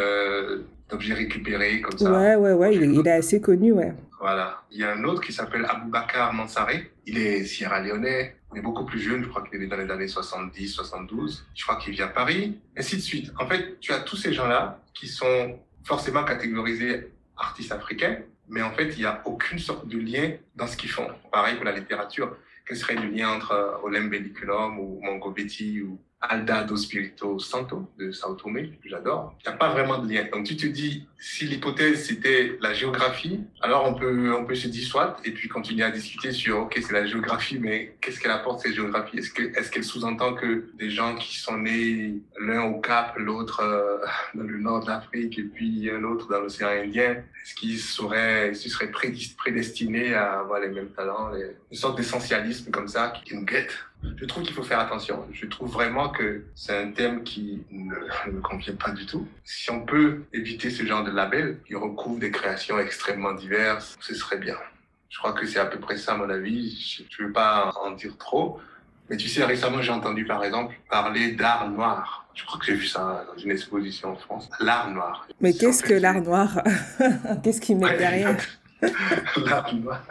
[0.91, 2.11] d'objets récupérés comme ça.
[2.11, 3.93] Ouais, ouais, ouais, il est, il est, assez connu, ouais.
[4.19, 4.63] Voilà.
[4.71, 6.91] Il y a un autre qui s'appelle Aboubakar Mansaré.
[7.07, 8.38] Il est sierra-léonais.
[8.55, 9.23] Est beaucoup plus jeune.
[9.23, 11.47] Je crois qu'il est dans les années 70, 72.
[11.55, 12.59] Je crois qu'il vit à Paris.
[12.77, 13.33] Ainsi de suite.
[13.39, 18.19] En fait, tu as tous ces gens-là qui sont forcément catégorisés artistes africains.
[18.49, 21.09] Mais en fait, il n'y a aucune sorte de lien dans ce qu'ils font.
[21.31, 22.35] Pareil pour la littérature
[22.69, 27.39] quel serait le lien entre euh, Olem Belliculum ou Mongo Betty ou Alda do Spirito
[27.39, 29.37] Santo de Sao Tomé, que j'adore.
[29.45, 30.27] Il n'y a pas vraiment de lien.
[30.33, 34.69] Donc tu te dis, si l'hypothèse c'était la géographie, alors on peut, on peut se
[34.73, 38.61] soit, et puis continuer à discuter sur, ok, c'est la géographie, mais qu'est-ce qu'elle apporte
[38.61, 39.19] cette géographie?
[39.19, 43.61] Est-ce que, est-ce qu'elle sous-entend que des gens qui sont nés l'un au Cap, l'autre
[43.61, 43.99] euh,
[44.35, 48.51] dans le nord de l'Afrique, et puis un autre dans l'océan Indien, est-ce qu'ils seraient,
[48.51, 53.45] est-ce seraient prédestinés à avoir les mêmes talents, une sorte d'essentialisme comme ça qui nous
[53.45, 53.77] guette?
[54.03, 55.27] Je trouve qu'il faut faire attention.
[55.33, 57.95] Je trouve vraiment que c'est un thème qui ne,
[58.33, 59.27] me convient pas du tout.
[59.45, 64.15] Si on peut éviter ce genre de label qui recouvre des créations extrêmement diverses, ce
[64.15, 64.57] serait bien.
[65.09, 67.05] Je crois que c'est à peu près ça, à mon avis.
[67.11, 68.61] Je ne veux pas en dire trop.
[69.09, 72.27] Mais tu sais, récemment, j'ai entendu, par exemple, parler d'art noir.
[72.35, 74.51] Je crois que j'ai vu ça dans une exposition en France.
[74.61, 75.27] L'art noir.
[75.41, 76.63] Mais qu'est-ce que l'art noir?
[77.43, 78.37] Qu'est-ce qu'il met derrière?
[79.45, 80.03] L'art noir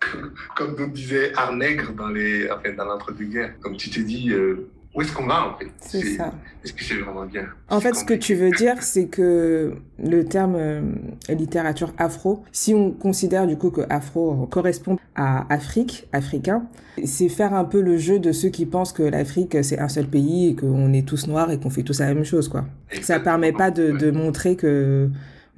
[0.56, 3.58] comme nous disait art nègre dans les, enfin, dans l'entre-deux-guerres.
[3.60, 5.68] Comme tu te dis, euh, où est-ce qu'on va en fait?
[5.80, 6.32] C'est ça.
[6.64, 7.46] Est-ce que c'est vraiment bien?
[7.68, 10.80] En fait, ce que tu veux dire, c'est que le terme euh,
[11.28, 16.64] littérature afro, si on considère du coup que afro correspond à Afrique, africain,
[17.04, 20.06] c'est faire un peu le jeu de ceux qui pensent que l'Afrique c'est un seul
[20.06, 22.64] pays et qu'on est tous noirs et qu'on fait tous la même chose, quoi.
[22.90, 23.18] Exactement.
[23.18, 25.10] Ça permet pas de, de montrer que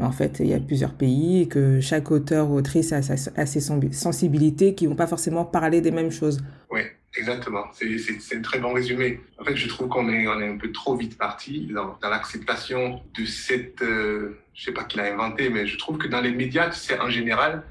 [0.02, 3.60] en fait, il y a plusieurs pays et que chaque auteur ou autrice a, ses
[3.92, 6.40] sensibilités qui vont pas forcément parler des mêmes choses.
[6.70, 6.80] Oui,
[7.16, 7.64] exactement.
[7.72, 9.20] C'est un très bon résumé.
[9.38, 13.02] En fait, je trouve qu'on est, on est un peu trop vite parti dans, l'acceptation
[13.18, 13.82] de cette...
[13.82, 16.98] Euh, je sais pas qui l'a inventé, mais je trouve que dans les médias, c'est
[16.98, 17.62] en général,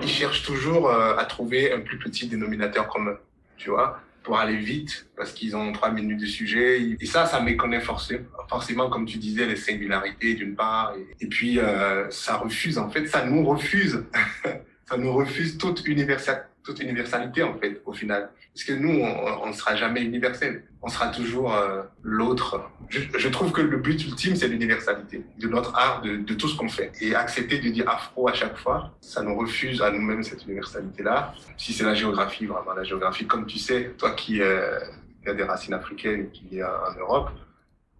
[0.00, 3.16] ils cherchent toujours euh, à trouver un plus petit dénominateur commun.
[3.56, 6.82] Tu vois pour aller vite parce qu'ils ont trois minutes de sujet.
[7.00, 10.94] Et ça, ça méconnaît forcément, forcément comme tu disais, les singularités d'une part.
[11.20, 14.04] Et, puis, euh, ça refuse, en fait, ça nous refuse,
[14.88, 18.30] ça nous refuse toute universalité toute universalité en fait au final.
[18.52, 19.00] Parce que nous,
[19.42, 20.64] on ne sera jamais universel.
[20.82, 22.70] On sera toujours euh, l'autre.
[22.88, 26.68] Je, trouve que le but ultime, c'est l'universalité de notre art, de, tout ce qu'on
[26.68, 26.90] fait.
[27.00, 31.34] Et accepter de dire afro à chaque fois, ça nous refuse à nous-mêmes cette universalité-là.
[31.56, 34.78] Si c'est la géographie, vraiment la géographie, comme tu sais, toi qui euh,
[35.26, 37.30] as des racines africaines qui vit en Europe,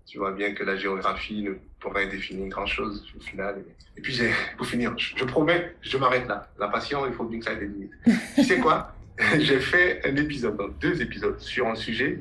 [0.07, 3.62] tu vois bien que la géographie ne pourrait définir grand-chose au final.
[3.96, 4.18] Et puis,
[4.56, 6.48] pour finir, je, promets, je m'arrête là.
[6.58, 7.92] La passion, il faut bien que ça ait des limites.
[8.34, 8.94] tu sais quoi?
[9.38, 12.18] J'ai fait un épisode, deux épisodes, sur un sujet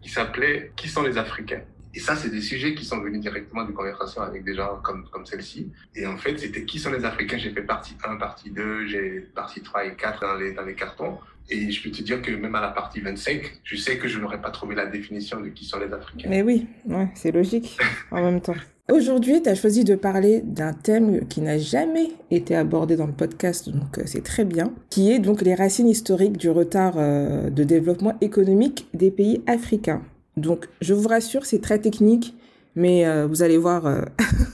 [0.00, 1.62] qui s'appelait Qui sont les Africains?
[1.94, 5.08] Et ça, c'est des sujets qui sont venus directement de conversations avec des gens comme,
[5.10, 5.72] comme celle-ci.
[5.94, 7.38] Et en fait, c'était qui sont les Africains?
[7.38, 10.74] J'ai fait partie 1, partie 2, j'ai partie 3 et 4 dans les, dans les
[10.74, 11.18] cartons.
[11.50, 14.18] Et je peux te dire que même à la partie 25, je sais que je
[14.18, 16.28] n'aurais pas trouvé la définition de qui sont les Africains.
[16.28, 17.78] Mais oui, ouais, c'est logique
[18.10, 18.56] en même temps.
[18.90, 23.12] Aujourd'hui, tu as choisi de parler d'un thème qui n'a jamais été abordé dans le
[23.12, 27.50] podcast, donc euh, c'est très bien, qui est donc les racines historiques du retard euh,
[27.50, 30.00] de développement économique des pays africains.
[30.38, 32.34] Donc, je vous rassure, c'est très technique,
[32.76, 34.06] mais euh, vous allez voir,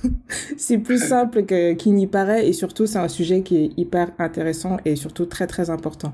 [0.57, 4.78] c'est plus simple qu'il n'y paraît, et surtout, c'est un sujet qui est hyper intéressant
[4.85, 6.12] et surtout très très important.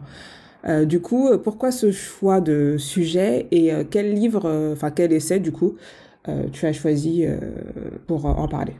[0.66, 5.52] Euh, du coup, pourquoi ce choix de sujet et quel livre, enfin quel essai du
[5.52, 5.76] coup,
[6.52, 7.24] tu as choisi
[8.06, 8.74] pour en parler?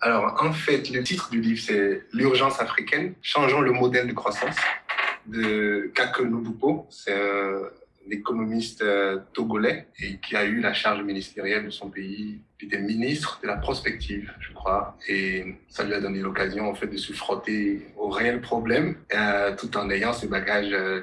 [0.00, 4.56] Alors, en fait, le titre du livre, c'est L'urgence africaine, changeons le modèle de croissance
[5.26, 6.86] de Kake Nubupo.
[6.88, 7.68] C'est un
[8.08, 12.38] l'économiste euh, togolais et qui a eu la charge ministérielle de son pays.
[12.60, 16.74] Il était ministre de la prospective, je crois, et ça lui a donné l'occasion en
[16.74, 21.02] fait de se frotter aux réels problèmes, euh, tout en ayant ce bagage, euh,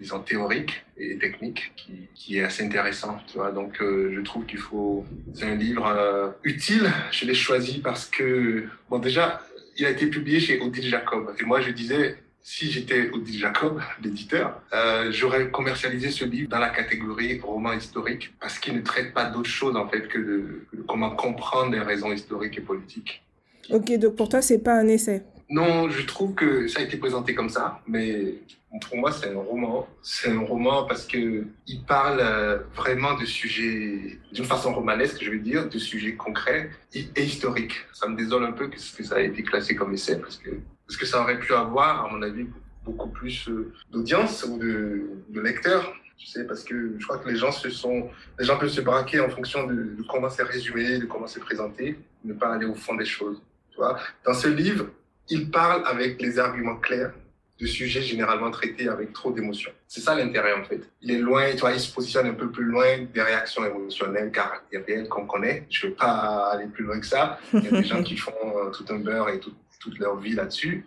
[0.00, 1.72] disons théorique et technique
[2.14, 3.18] qui, est assez intéressant.
[3.54, 5.04] Donc, euh, je trouve qu'il faut,
[5.34, 6.90] c'est un livre utile.
[7.10, 9.42] Je l'ai choisi parce que, bon, déjà,
[9.76, 12.16] il a été publié chez Odile Jacob, et moi je disais
[12.48, 18.34] si j'étais Odile Jacob, l'éditeur, euh, j'aurais commercialisé ce livre dans la catégorie roman historique
[18.38, 22.12] parce qu'il ne traite pas d'autre chose en fait que de, comment comprendre les raisons
[22.12, 23.24] historiques et politiques.
[23.68, 26.98] Ok, donc pour toi, c'est pas un essai Non, je trouve que ça a été
[26.98, 28.34] présenté comme ça, mais
[28.80, 29.88] pour moi, c'est un roman.
[30.00, 35.32] C'est un roman parce que il parle euh, vraiment de sujets, d'une façon romanesque, je
[35.32, 37.74] veux dire, de sujets concrets et, historiques.
[37.92, 40.50] Ça me désole un peu que, ça a été classé comme essai parce que,
[40.86, 42.46] parce que ça aurait pu avoir, à mon avis,
[42.84, 45.92] beaucoup plus euh, d'audience ou de, de lecteurs.
[46.16, 48.80] Tu sais, parce que je crois que les gens se sont, les gens peuvent se
[48.80, 52.74] braquer en fonction de, comment c'est résumé, de comment c'est présenté, ne pas aller au
[52.74, 53.42] fond des choses.
[53.70, 54.86] Tu vois, dans ce livre,
[55.28, 57.12] il parle avec les arguments clairs
[57.58, 59.72] de sujets généralement traités avec trop d'émotions.
[59.88, 60.80] C'est ça l'intérêt en fait.
[61.00, 64.30] Il est loin, tu vois, il se positionne un peu plus loin des réactions émotionnelles
[64.30, 65.66] caractérielles qu'on connaît.
[65.70, 67.38] Je ne veux pas aller plus loin que ça.
[67.54, 69.40] Il y a des gens qui font euh, tout un beurre et
[69.86, 70.86] toute leur vie là-dessus,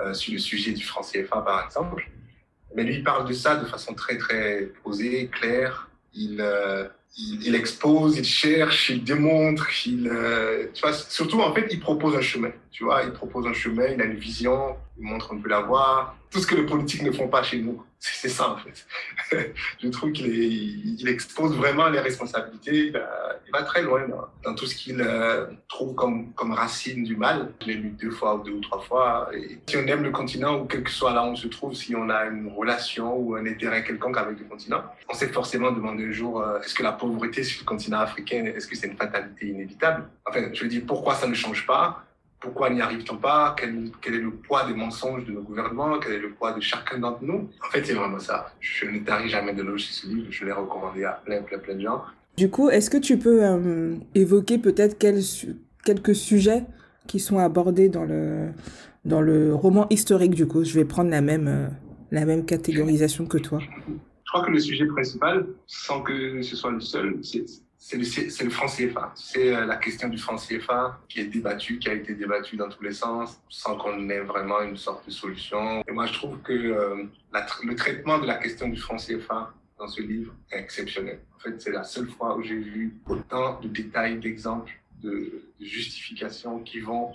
[0.00, 2.10] euh, sur le sujet du franc CFA par exemple.
[2.74, 5.88] Mais lui, il parle de ça de façon très très posée, claire.
[6.14, 10.66] Il, euh, il, expose, il cherche, il démontre, il, euh,
[11.08, 12.50] surtout en fait, il propose un chemin.
[12.70, 15.60] Tu vois, il propose un chemin, il a une vision, il montre un peu la
[15.60, 16.16] voie.
[16.30, 18.86] Tout ce que les politiques ne font pas chez nous, c'est ça en fait.
[19.82, 22.86] Je trouve qu'il il expose vraiment les responsabilités.
[22.86, 27.04] Il va, il va très loin dans, dans tout ce qu'il euh, trouve comme, racine
[27.04, 27.52] du mal.
[27.60, 29.30] Je l'ai lu deux fois ou deux ou trois fois.
[29.66, 31.94] Si on aime le continent ou quel que soit là où on se trouve, si
[31.94, 36.06] on a une relation ou un intérêt quelconque avec le continent, on s'est forcément demandé
[36.06, 38.96] un jour euh, est-ce que la pauvreté sur le continent africain, est-ce que c'est une
[38.96, 40.08] fatalité inévitable?
[40.26, 42.04] Enfin, je veux dire, pourquoi ça ne change pas?
[42.40, 43.54] Pourquoi n'y arrive-t-on pas?
[43.58, 45.98] Quel, quel, est le poids des mensonges de nos gouvernements?
[45.98, 47.50] Quel est le poids de chacun d'entre nous?
[47.66, 48.52] En fait, c'est vraiment ça.
[48.60, 50.26] Je ne tarie jamais de loger ce livre.
[50.30, 52.02] Je l'ai recommandé à plein, plein, plein de gens.
[52.36, 55.20] Du coup, est-ce que tu peux euh, évoquer peut-être quel,
[55.84, 56.64] quelques sujets
[57.06, 58.48] qui sont abordés dans le,
[59.04, 60.64] dans le roman historique du coup?
[60.64, 61.68] Je vais prendre la même, euh,
[62.10, 63.60] la même catégorisation que toi.
[64.24, 67.44] Je crois que le sujet principal, sans que ce soit le seul, c'est
[67.82, 69.10] c'est le, le, franc CFA.
[69.14, 72.68] C'est euh, la question du franc CFA qui est débattue, qui a été débattue dans
[72.68, 75.82] tous les sens, sans qu'on ait vraiment une sorte de solution.
[75.88, 77.04] Et moi, je trouve que euh,
[77.64, 81.20] le traitement de la question du franc CFA dans ce livre est exceptionnel.
[81.36, 86.60] En fait, c'est la seule fois où j'ai vu autant de détails, d'exemples, de, justifications
[86.60, 87.12] qui vont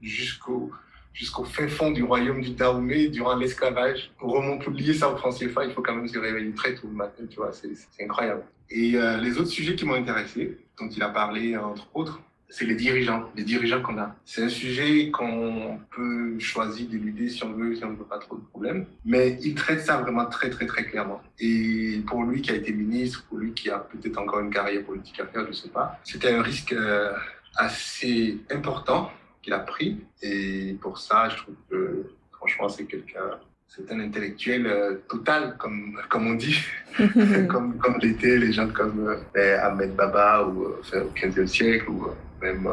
[0.00, 0.70] jusqu'au
[1.12, 4.10] jusqu'au fin fond du royaume du Dahomey durant l'esclavage.
[4.18, 4.38] Pour
[4.70, 7.24] lier ça au franc CFA, il faut quand même se réveiller très tôt le matin,
[7.28, 8.44] tu vois, c'est incroyable.
[8.70, 12.64] Et euh, les autres sujets qui m'ont intéressé, dont il a parlé entre autres, c'est
[12.64, 14.14] les dirigeants, les dirigeants qu'on a.
[14.24, 18.18] C'est un sujet qu'on peut choisir d'éluder si on veut, si on ne veut pas
[18.18, 18.86] trop de problèmes.
[19.04, 21.20] Mais il traite ça vraiment très, très, très clairement.
[21.40, 24.84] Et pour lui qui a été ministre, pour lui qui a peut-être encore une carrière
[24.84, 27.12] politique à faire, je ne sais pas, c'était un risque euh,
[27.56, 29.10] assez important
[29.42, 29.98] qu'il a pris.
[30.22, 35.98] Et pour ça, je trouve que franchement, c'est quelqu'un c'est un intellectuel euh, total, comme,
[36.08, 36.56] comme on dit,
[37.48, 41.90] comme, comme l'étaient les gens comme euh, ben, Ahmed Baba ou, euh, au XVe siècle,
[41.90, 42.08] ou
[42.40, 42.68] même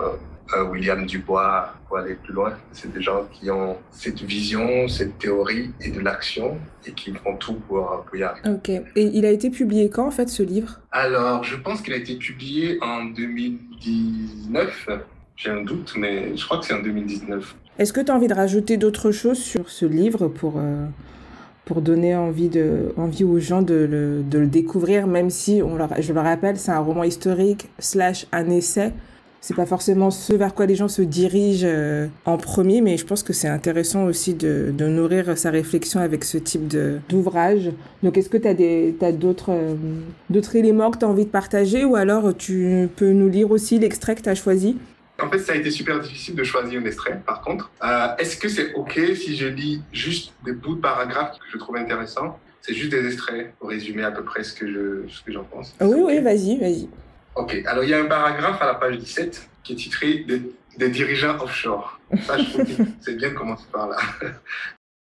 [0.69, 2.53] William Dubois, pour aller plus loin.
[2.73, 7.37] C'est des gens qui ont cette vision, cette théorie et de l'action et qui font
[7.37, 8.49] tout pour, pour y arriver.
[8.49, 8.69] Ok.
[8.69, 10.81] Et il a été publié quand, en fait, ce livre?
[10.91, 14.89] Alors, je pense qu'il a été publié en 2019.
[15.37, 17.55] J'ai un doute, mais je crois que c'est en 2019.
[17.79, 20.85] Est-ce que tu as envie de rajouter d'autres choses sur ce livre pour, euh,
[21.65, 25.77] pour donner envie, de, envie aux gens de le, de le découvrir, même si, on
[25.99, 28.91] je le rappelle, c'est un roman historique slash un essai.
[29.41, 33.05] C'est pas forcément ce vers quoi les gens se dirigent euh, en premier, mais je
[33.05, 36.73] pense que c'est intéressant aussi de, de, nourrir sa réflexion avec ce type
[37.09, 37.71] d'ouvrage.
[38.03, 39.75] Donc, est-ce que tu as, euh,
[40.29, 43.79] d'autres éléments que tu as envie de partager ou alors tu peux nous lire aussi
[43.79, 44.77] l'extrait que tu as choisi?
[45.23, 47.71] En fait, ça a été super difficile de choisir un extrait, par contre.
[47.83, 51.57] Euh, Est-ce que c'est OK si je lis juste des bouts de paragraphes que je
[51.57, 52.39] trouve intéressants?
[52.61, 55.75] C'est juste des extraits pour résumer à peu près ce que je, j'en pense.
[55.81, 56.89] Oui, oui, vas-y, vas-y.
[57.35, 57.61] OK.
[57.65, 60.41] Alors, il y a un paragraphe à la page 17 qui est titré des,
[60.77, 61.99] des dirigeants offshore.
[62.25, 63.97] Ça, je trouve que c'est bien de commencer par là.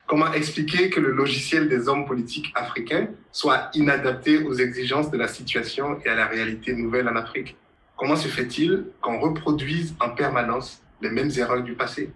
[0.07, 5.27] Comment expliquer que le logiciel des hommes politiques africains soit inadapté aux exigences de la
[5.27, 7.55] situation et à la réalité nouvelle en Afrique?
[8.01, 12.09] Comment se fait-il qu'on reproduise en permanence les mêmes erreurs du passé?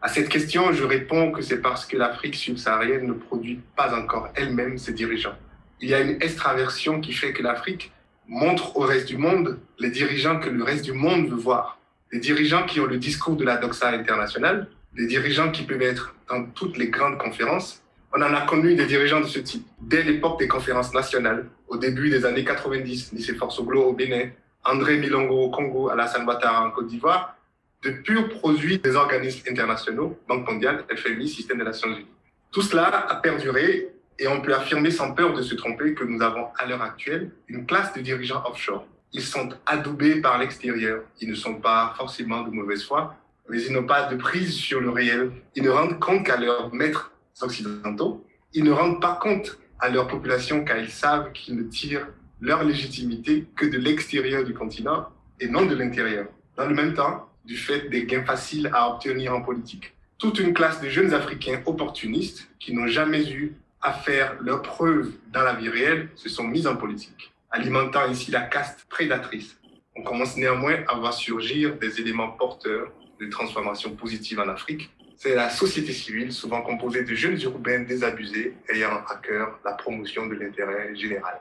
[0.00, 4.30] À cette question, je réponds que c'est parce que l'Afrique subsaharienne ne produit pas encore
[4.34, 5.34] elle-même ses dirigeants.
[5.82, 7.92] Il y a une extraversion qui fait que l'Afrique
[8.26, 11.78] montre au reste du monde les dirigeants que le reste du monde veut voir.
[12.10, 16.14] Des dirigeants qui ont le discours de la doxa internationale, des dirigeants qui peuvent être
[16.30, 17.82] dans toutes les grandes conférences.
[18.14, 21.76] On en a connu des dirigeants de ce type dès l'époque des conférences nationales, au
[21.76, 24.30] début des années 90, Nice Force-Glo au Bénin,
[24.66, 27.36] André Milongo au Congo, Alassane Ouattara en Côte d'Ivoire,
[27.82, 32.06] de purs produits des organismes internationaux, Banque mondiale, FMI, Système des Nations Unies.
[32.50, 33.88] Tout cela a perduré
[34.18, 37.30] et on peut affirmer sans peur de se tromper que nous avons à l'heure actuelle
[37.48, 38.86] une classe de dirigeants offshore.
[39.12, 41.02] Ils sont adoubés par l'extérieur.
[41.20, 43.14] Ils ne sont pas forcément de mauvaise foi,
[43.48, 45.30] mais ils n'ont pas de prise sur le réel.
[45.54, 50.08] Ils ne rendent compte qu'à leurs maîtres occidentaux, ils ne rendent pas compte à leur
[50.08, 52.08] population car ils savent qu'ils ne tirent
[52.40, 55.08] leur légitimité que de l'extérieur du continent
[55.40, 56.26] et non de l'intérieur.
[56.56, 59.94] Dans le même temps, du fait des gains faciles à obtenir en politique.
[60.18, 65.12] Toute une classe de jeunes Africains opportunistes qui n'ont jamais eu à faire leurs preuves
[65.32, 69.56] dans la vie réelle se sont mis en politique, alimentant ainsi la caste prédatrice.
[69.94, 74.90] On commence néanmoins à voir surgir des éléments porteurs de transformation positive en Afrique.
[75.16, 80.26] C'est la société civile, souvent composée de jeunes urbains désabusés, ayant à cœur la promotion
[80.26, 81.40] de l'intérêt général.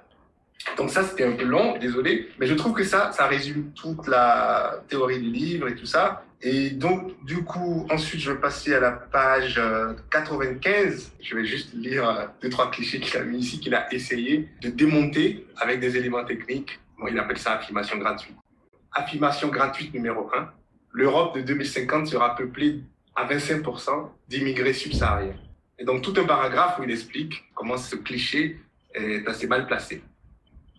[0.78, 4.08] Donc ça, c'était un peu long, désolé, mais je trouve que ça, ça résume toute
[4.08, 6.26] la théorie du livre et tout ça.
[6.42, 9.60] Et donc, du coup, ensuite, je vais passer à la page
[10.12, 10.62] 95.
[10.76, 13.92] Euh, je vais juste lire euh, deux, trois clichés qu'il a mis ici, qu'il a
[13.94, 16.80] essayé de démonter avec des éléments techniques.
[17.00, 18.36] Bon, il appelle ça affirmation gratuite.
[18.92, 20.52] Affirmation gratuite numéro 1.
[20.92, 22.82] L'Europe de 2050 sera peuplée
[23.16, 25.36] à 25% d'immigrés subsahariens.
[25.80, 28.60] Et donc, tout un paragraphe où il explique comment ce cliché
[28.94, 30.04] est assez mal placé.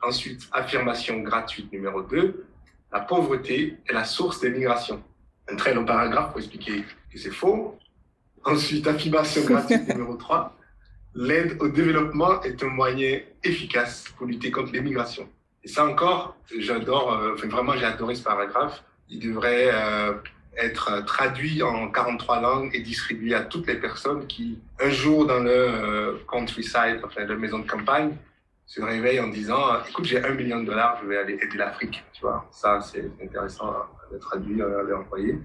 [0.07, 2.46] Ensuite, affirmation gratuite numéro 2,
[2.92, 5.02] la pauvreté est la source des migrations.
[5.50, 7.76] Un très long paragraphe pour expliquer que c'est faux.
[8.44, 10.57] Ensuite, affirmation gratuite numéro 3,
[11.16, 15.28] l'aide au développement est un moyen efficace pour lutter contre l'immigration.
[15.64, 18.84] Et ça encore, j'adore, euh, enfin, vraiment j'ai adoré ce paragraphe.
[19.09, 20.12] Il devrait euh,
[20.57, 25.40] être traduit en 43 langues et distribué à toutes les personnes qui, un jour dans
[25.40, 28.16] le euh, countryside, enfin leur maison de campagne,
[28.66, 29.58] se réveille en disant
[29.88, 33.10] écoute j'ai un million de dollars je vais aller aider l'Afrique tu vois ça c'est
[33.22, 33.88] intéressant à,
[34.20, 35.38] traduire à les employer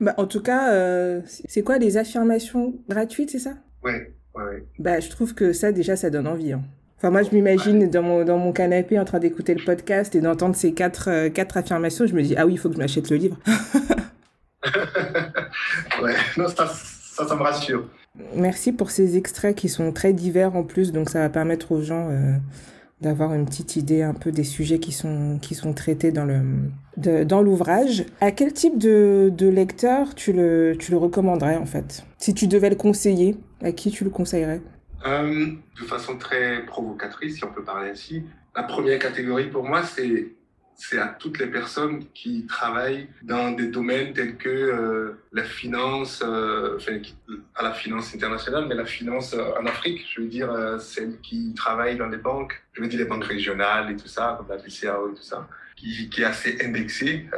[0.00, 3.54] bah, en tout cas euh, c'est quoi les affirmations gratuites c'est ça?
[3.82, 6.62] Ouais ouais, bah je trouve que ça déjà ça donne envie hein.
[6.98, 10.20] Enfin, moi, je m'imagine dans, mon, dans mon canapé en train d'écouter le podcast et
[10.20, 12.08] d'entendre ces quatre, euh, quatre affirmations.
[12.08, 13.36] Je me dis, ah oui, il faut que je m'achète le livre.
[16.02, 16.68] ouais, non, ça,
[17.18, 17.84] ça, ça, me rassure.
[18.34, 21.82] Merci pour ces extraits qui sont très divers en plus, donc ça va permettre aux
[21.82, 22.32] gens euh,
[23.00, 27.24] d'avoir une petite idée un peu des sujets qui sont, qui sont traités dans, le,
[27.24, 28.04] dans l'ouvrage.
[28.20, 32.04] À quel type de, de lecteur tu le, tu le recommanderais en fait?
[32.18, 34.60] Si tu devais le conseiller, à qui tu le conseillerais?
[35.06, 35.46] Euh,
[35.80, 38.24] De façon très provocatrice, si on peut parler ainsi,
[38.56, 40.32] la première catégorie pour moi, c'est
[40.80, 46.22] c'est à toutes les personnes qui travaillent dans des domaines tels que euh, la finance,
[46.24, 47.00] euh, enfin,
[47.56, 50.06] à la finance internationale, mais la finance euh, en Afrique.
[50.14, 53.90] Je veux dire, celles qui travaillent dans les banques, je veux dire les banques régionales
[53.90, 57.28] et tout ça, comme la BCAO et tout ça, qui, est assez indexé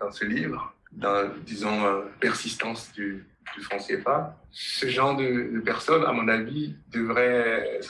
[0.00, 4.34] dans ce livre, dans, disons, persistance du, du franc CFA.
[4.50, 7.80] Ce genre de, de personnes, à mon avis, devraient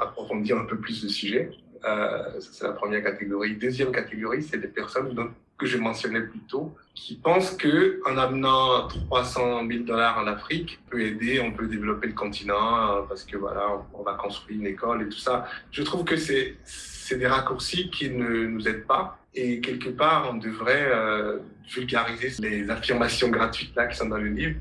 [0.00, 1.50] approfondir un peu plus le sujet
[1.84, 3.56] euh, c'est la première catégorie.
[3.56, 5.14] Deuxième catégorie, c'est des personnes
[5.58, 10.78] que je mentionnais plus tôt, qui pensent que en amenant 300 000 dollars en Afrique,
[10.86, 14.60] on peut aider, on peut développer le continent euh, parce que voilà, on va construire
[14.60, 15.46] une école et tout ça.
[15.72, 19.18] Je trouve que c'est c'est des raccourcis qui ne nous aident pas.
[19.34, 24.28] Et quelque part, on devrait euh, vulgariser les affirmations gratuites là qui sont dans le
[24.28, 24.56] livre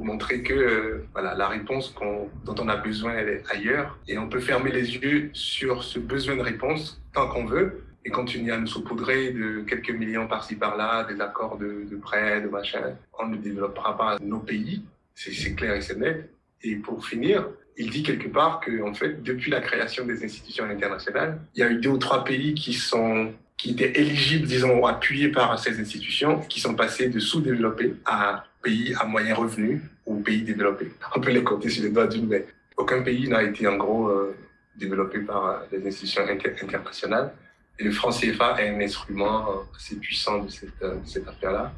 [0.00, 3.98] pour montrer que euh, voilà, la réponse dont on a besoin, elle est ailleurs.
[4.08, 8.08] Et on peut fermer les yeux sur ce besoin de réponse tant qu'on veut et
[8.08, 12.48] continuer à nous saupoudrer de quelques millions par-ci par-là, des accords de, de prêt, de
[12.48, 12.96] machin.
[13.18, 14.82] On ne développera pas nos pays,
[15.14, 16.30] c'est clair et c'est net.
[16.62, 17.46] Et pour finir,
[17.76, 21.62] il dit quelque part que, en fait, depuis la création des institutions internationales, il y
[21.62, 25.78] a eu deux ou trois pays qui sont qui étaient éligibles, disons, appuyés par ces
[25.78, 30.90] institutions, qui sont passés de sous-développés à pays à moyen revenu ou pays développés.
[31.14, 32.40] On peut les compter sur les doigts d'une main.
[32.78, 34.34] Aucun pays n'a été en gros euh,
[34.76, 36.22] développé par euh, les institutions
[36.62, 37.34] internationales.
[37.78, 41.70] Et le franc CFA est un instrument euh, assez puissant de cette, cette affaire-là.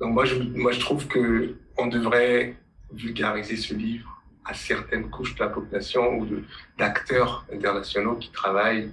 [0.00, 2.56] Donc moi je, moi, je trouve que on devrait
[2.92, 6.26] vulgariser ce livre à certaines couches de la population ou
[6.76, 8.90] d'acteurs internationaux qui travaillent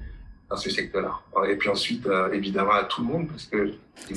[0.50, 1.12] dans ce secteur-là.
[1.50, 3.72] Et puis ensuite, euh, évidemment, à tout le monde, parce que...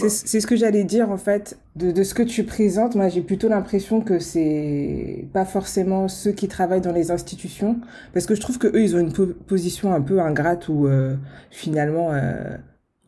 [0.08, 1.58] C'est ce que j'allais dire, en fait.
[1.74, 6.32] De, de, ce que tu présentes, moi, j'ai plutôt l'impression que c'est pas forcément ceux
[6.32, 7.80] qui travaillent dans les institutions,
[8.12, 11.16] parce que je trouve que eux, ils ont une position un peu ingrate où, euh,
[11.50, 12.56] finalement, euh,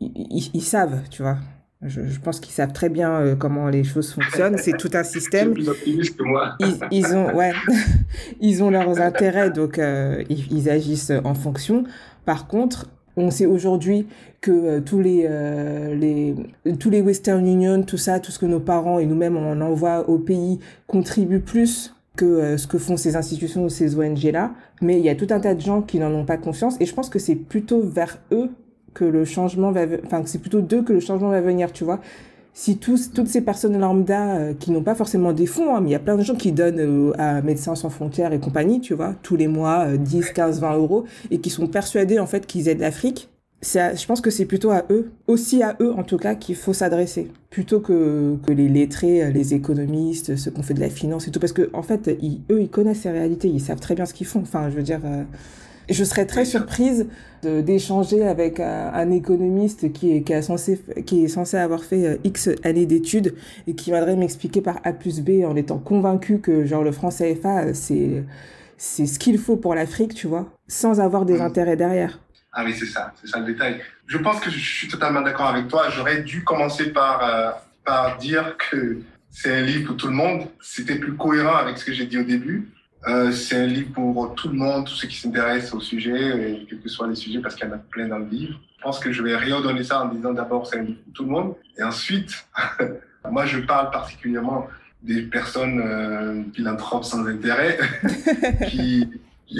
[0.01, 1.37] ils, ils, savent, tu vois.
[1.83, 4.57] Je, je pense qu'ils savent très bien comment les choses fonctionnent.
[4.57, 5.53] C'est tout un système.
[5.53, 6.55] plus optimiste que moi.
[6.59, 7.53] ils, ils, ont, ouais,
[8.41, 11.83] ils ont leurs intérêts, donc ils, ils agissent en fonction.
[12.25, 12.87] Par contre,
[13.17, 14.07] on sait aujourd'hui
[14.41, 16.35] que euh, tous les, euh, les
[16.79, 20.09] tous les Western Union, tout ça, tout ce que nos parents et nous-mêmes on envoie
[20.09, 24.51] au pays contribue plus que euh, ce que font ces institutions ou ces ONG là.
[24.81, 26.85] Mais il y a tout un tas de gens qui n'en ont pas confiance et
[26.85, 28.49] je pense que c'est plutôt vers eux
[28.93, 31.99] que le changement va, enfin c'est plutôt d'eux que le changement va venir, tu vois.
[32.53, 35.89] Si tous, toutes ces personnes lambda euh, qui n'ont pas forcément des fonds, hein, mais
[35.89, 38.79] il y a plein de gens qui donnent euh, à Médecins sans frontières et compagnie,
[38.79, 42.45] tu vois, tous les mois 10, 15, 20 euros et qui sont persuadés en fait
[42.45, 43.29] qu'ils aident l'Afrique.
[43.63, 46.73] Je pense que c'est plutôt à eux, aussi à eux en tout cas, qu'il faut
[46.73, 51.29] s'adresser, plutôt que, que les lettrés, les économistes, ceux qui ont fait de la finance
[51.29, 52.09] et tout, parce que en fait,
[52.51, 54.41] eux, ils connaissent ces réalités, ils savent très bien ce qu'ils font.
[54.41, 54.99] Enfin, je veux dire,
[55.89, 57.07] je serais très surprise
[57.43, 62.49] d'échanger avec un, économiste qui est, qui, censé, qui est censé avoir fait euh, X
[62.63, 63.35] années d'études
[63.67, 67.09] et qui viendrait m'expliquer par A plus B en étant convaincu que genre le franc
[67.09, 68.23] CFA, euh, c'est,
[68.77, 72.19] c'est ce qu'il faut pour l'Afrique, tu vois, sans avoir des intérêts derrière.
[72.53, 73.81] Ah oui, c'est ça, c'est ça le détail.
[74.05, 75.89] Je pense que je suis totalement d'accord avec toi.
[75.89, 77.51] J'aurais dû commencer par, euh,
[77.83, 78.99] par dire que
[79.31, 80.47] c'est un livre pour tout le monde.
[80.61, 82.69] C'était plus cohérent avec ce que j'ai dit au début.
[83.07, 86.65] Euh, c'est un livre pour tout le monde, tous ceux qui s'intéressent au sujet, et
[86.69, 88.59] quels que soient les sujets, parce qu'il y en a plein dans le livre.
[88.77, 91.23] Je pense que je vais réordonner ça en disant d'abord c'est un livre pour tout
[91.23, 92.45] le monde, et ensuite,
[93.29, 94.67] moi je parle particulièrement
[95.01, 97.77] des personnes euh, philanthropes sans intérêt
[98.69, 99.09] qui,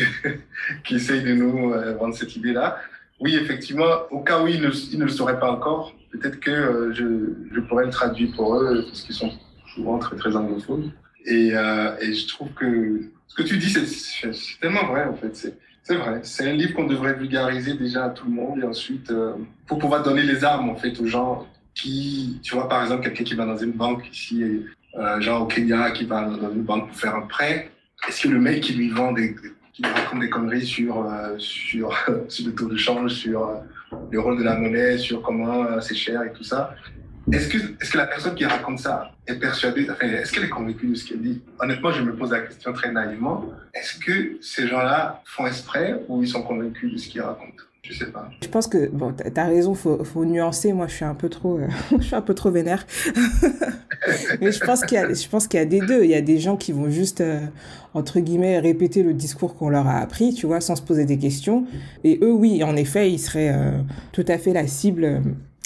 [0.85, 2.77] qui, essayent de nous euh, vendre cette idée-là.
[3.19, 6.51] Oui, effectivement, au cas où ils ne, ils ne le sauraient pas encore, peut-être que
[6.51, 9.31] euh, je, je pourrais le traduire pour eux, parce qu'ils sont
[9.75, 10.91] souvent très très anglophones.
[11.25, 15.35] Et, euh, et je trouve que ce que tu dis, c'est tellement vrai, en fait.
[15.83, 16.21] C'est vrai.
[16.23, 19.33] C'est un livre qu'on devrait vulgariser déjà à tout le monde et ensuite, euh,
[19.67, 23.23] pour pouvoir donner les armes, en fait, aux gens qui, tu vois, par exemple, quelqu'un
[23.23, 24.63] qui va dans une banque ici,
[24.95, 27.71] euh, genre au Kenya, qui va dans une banque pour faire un prêt.
[28.07, 31.91] Est-ce que le mec qui lui vend qui lui raconte des conneries sur, euh, sur,
[32.29, 33.55] sur le taux de change, sur euh,
[34.11, 36.75] le rôle de la monnaie, sur comment c'est cher et tout ça,
[37.31, 40.95] est-ce que, la personne qui raconte ça est persuadée, enfin, est-ce qu'elle est convaincue de
[40.95, 41.41] ce qu'elle dit?
[41.59, 43.45] Honnêtement, je me pose la question très naïvement.
[43.73, 47.63] Est-ce que ces gens-là font exprès ou ils sont convaincus de ce qu'ils racontent?
[47.83, 48.29] Je sais pas.
[48.41, 50.71] Je pense que bon, t'as raison, faut, faut nuancer.
[50.71, 51.67] Moi, je suis un peu trop, euh,
[51.97, 52.85] je suis un peu trop vénère.
[54.41, 56.03] Mais je pense qu'il y a, je pense qu'il y a des deux.
[56.03, 57.41] Il y a des gens qui vont juste euh,
[57.93, 61.17] entre guillemets répéter le discours qu'on leur a appris, tu vois, sans se poser des
[61.17, 61.65] questions.
[62.05, 63.71] Et eux, oui, en effet, ils seraient euh,
[64.13, 65.21] tout à fait la cible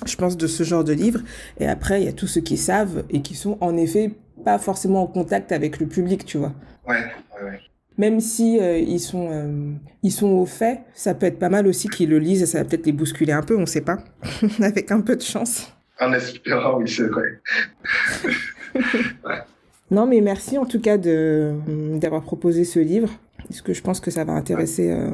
[0.05, 1.21] je pense, de ce genre de livre.
[1.59, 4.11] Et après, il y a tous ceux qui savent et qui sont en effet
[4.43, 6.53] pas forcément en contact avec le public, tu vois.
[6.87, 7.59] Ouais, ouais, ouais.
[7.97, 9.71] Même si euh, ils sont euh,
[10.03, 12.59] ils sont au fait, ça peut être pas mal aussi qu'ils le lisent et ça
[12.59, 13.97] va peut-être les bousculer un peu, on sait pas,
[14.61, 15.73] avec un peu de chance.
[15.99, 17.41] En espérant, oui, c'est vrai.
[18.75, 19.41] ouais.
[19.89, 21.55] Non, mais merci en tout cas de
[21.95, 23.09] d'avoir proposé ce livre,
[23.47, 24.91] parce que je pense que ça va intéresser.
[24.91, 25.09] Euh,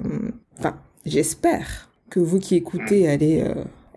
[0.59, 0.75] enfin,
[1.05, 3.45] j'espère que vous qui écoutez allez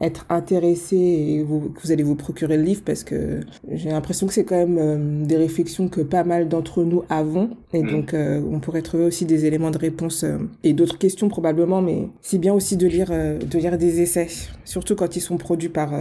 [0.01, 3.40] être intéressé et vous, que vous allez vous procurer le livre parce que
[3.70, 7.57] j'ai l'impression que c'est quand même euh, des réflexions que pas mal d'entre nous avons
[7.72, 7.90] et mm.
[7.90, 11.80] donc euh, on pourrait trouver aussi des éléments de réponse euh, et d'autres questions probablement
[11.80, 14.28] mais c'est bien aussi de lire de lire des essais
[14.64, 15.92] surtout quand ils sont produits par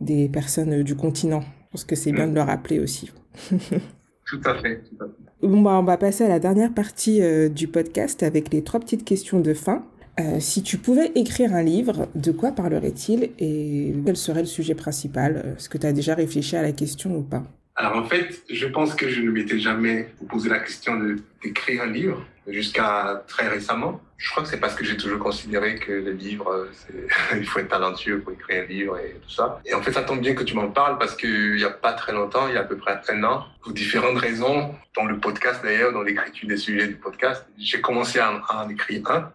[0.00, 3.10] des personnes du continent je pense que c'est bien de le rappeler aussi
[3.50, 5.46] tout à fait, tout à fait.
[5.46, 7.20] Bon, bah, on va passer à la dernière partie
[7.50, 9.84] du podcast avec les trois petites questions de fin.
[10.20, 14.74] Euh, si tu pouvais écrire un livre, de quoi parlerait-il et quel serait le sujet
[14.74, 15.54] principal?
[15.56, 17.44] Est-ce que tu as déjà réfléchi à la question ou pas?
[17.82, 21.00] Alors en fait, je pense que je ne m'étais jamais posé la question
[21.42, 24.00] d'écrire un livre jusqu'à très récemment.
[24.18, 26.68] Je crois que c'est parce que j'ai toujours considéré que le livre,
[27.36, 29.60] il faut être talentueux pour écrire un livre et tout ça.
[29.64, 31.92] Et en fait, ça tombe bien que tu m'en parles parce qu'il n'y a pas
[31.92, 35.18] très longtemps, il y a à peu près un an, pour différentes raisons, dans le
[35.18, 39.32] podcast d'ailleurs, dans l'écriture des sujets du podcast, j'ai commencé à, en écrire un,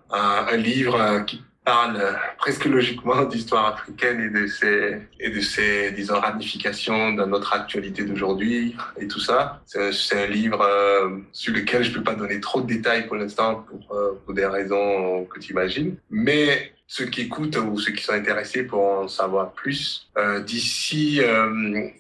[0.50, 2.02] un, livre qui parle
[2.38, 8.06] presque logiquement d'histoire africaine et de ses, et de ses, disons, ramifications dans notre actualité
[8.06, 9.62] d'aujourd'hui et tout ça.
[9.66, 13.66] C'est un livre euh, sur lequel je peux pas donner trop de détails pour l'instant
[13.68, 15.98] pour, euh, pour des raisons que tu imagines.
[16.10, 21.20] Mais ceux qui écoutent ou ceux qui sont intéressés pour en savoir plus, euh, d'ici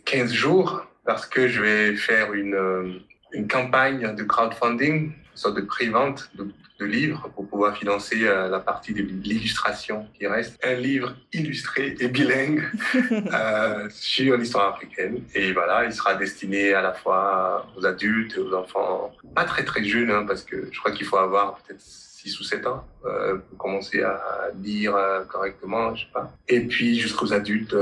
[0.05, 3.01] 15 jours, parce que je vais faire une,
[3.33, 6.47] une campagne de crowdfunding, sorte de pré-vente de
[6.79, 10.59] de livres pour pouvoir financer euh, la partie de l'illustration qui reste.
[10.63, 12.63] Un livre illustré et bilingue
[13.11, 15.23] euh, sur l'histoire africaine.
[15.33, 19.63] Et voilà, il sera destiné à la fois aux adultes et aux enfants, pas très
[19.63, 22.85] très jeunes, hein, parce que je crois qu'il faut avoir peut-être 6 ou 7 ans
[23.05, 24.95] euh, pour commencer à lire
[25.29, 26.31] correctement, je sais pas.
[26.47, 27.75] Et puis jusqu'aux adultes,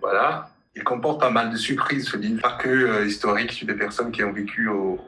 [0.00, 0.50] voilà.
[0.76, 2.40] Il comporte pas mal de surprises, ce livre.
[2.40, 4.98] Pas que euh, historique sur des personnes qui ont vécu au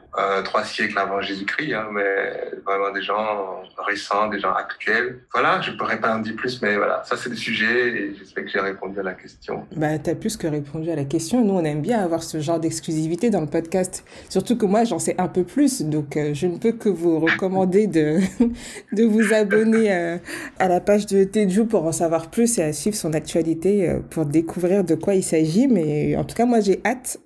[0.43, 5.19] trois siècles avant Jésus-Christ, hein, mais vraiment des gens récents, des gens actuels.
[5.33, 8.45] Voilà, je pourrais pas en dire plus, mais voilà, ça c'est le sujet et j'espère
[8.45, 9.65] que j'ai répondu à la question.
[9.75, 11.43] Bah, t'as plus que répondu à la question.
[11.43, 14.05] Nous, on aime bien avoir ce genre d'exclusivité dans le podcast.
[14.29, 17.19] Surtout que moi, j'en sais un peu plus, donc euh, je ne peux que vous
[17.19, 18.19] recommander de,
[18.91, 20.17] de vous abonner euh,
[20.59, 23.99] à la page de Teju pour en savoir plus et à suivre son actualité euh,
[24.09, 25.52] pour découvrir de quoi il s'agit.
[25.69, 27.17] Mais en tout cas, moi, j'ai hâte.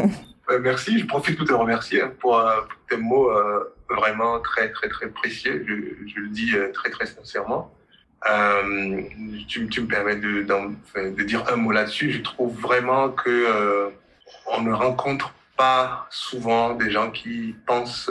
[0.62, 2.42] merci, je profite pour te remercier pour,
[2.88, 3.30] tes mots
[3.88, 5.64] vraiment très, très, très précieux.
[5.66, 7.72] Je, le dis très, très sincèrement.
[8.28, 9.02] Euh,
[9.48, 12.12] tu, me permets de, dire un mot là-dessus.
[12.12, 13.90] Je trouve vraiment que euh,
[14.46, 18.10] on ne rencontre pas souvent des gens qui pensent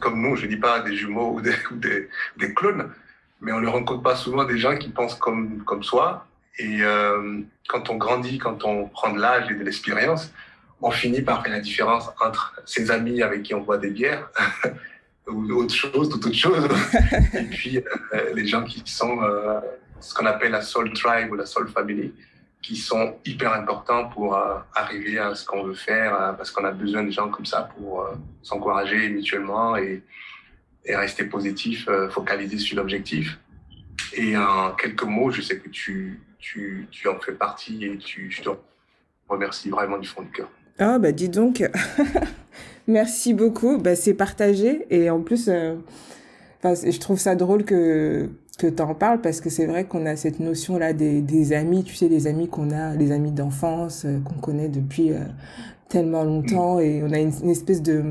[0.00, 0.36] comme nous.
[0.36, 2.08] Je dis pas des jumeaux ou des, des,
[2.38, 2.90] des clones,
[3.40, 6.26] mais on ne rencontre pas souvent des gens qui pensent comme comme soi.
[6.58, 10.32] Et euh, quand on grandit, quand on prend de l'âge et de l'expérience,
[10.82, 14.28] on finit par faire la différence entre ses amis avec qui on boit des bières
[15.28, 16.68] ou autre chose, toute autre chose.
[17.34, 19.60] et puis euh, les gens qui sont euh,
[20.00, 22.12] ce qu'on appelle la soul tribe ou la soul family,
[22.60, 26.72] qui sont hyper importants pour euh, arriver à ce qu'on veut faire, parce qu'on a
[26.72, 28.08] besoin de gens comme ça pour
[28.42, 30.02] s'encourager mutuellement et,
[30.84, 33.38] et, rester positif, focaliser sur l'objectif.
[34.14, 38.30] Et en quelques mots, je sais que tu, tu, tu en fais partie et tu,
[38.30, 38.50] je te
[39.28, 40.50] remercie vraiment du fond du cœur.
[40.78, 41.62] Ah, bah dis donc
[42.88, 43.78] Merci beaucoup.
[43.78, 44.86] Bah, c'est partagé.
[44.90, 45.76] Et en plus, euh,
[46.64, 48.28] je trouve ça drôle que,
[48.58, 51.84] que tu en parles parce que c'est vrai qu'on a cette notion-là des, des, amis,
[51.84, 55.20] tu sais, les amis qu'on a, les amis d'enfance, euh, qu'on connaît depuis euh,
[55.88, 56.80] tellement longtemps.
[56.80, 58.02] Et on a une, espèce de.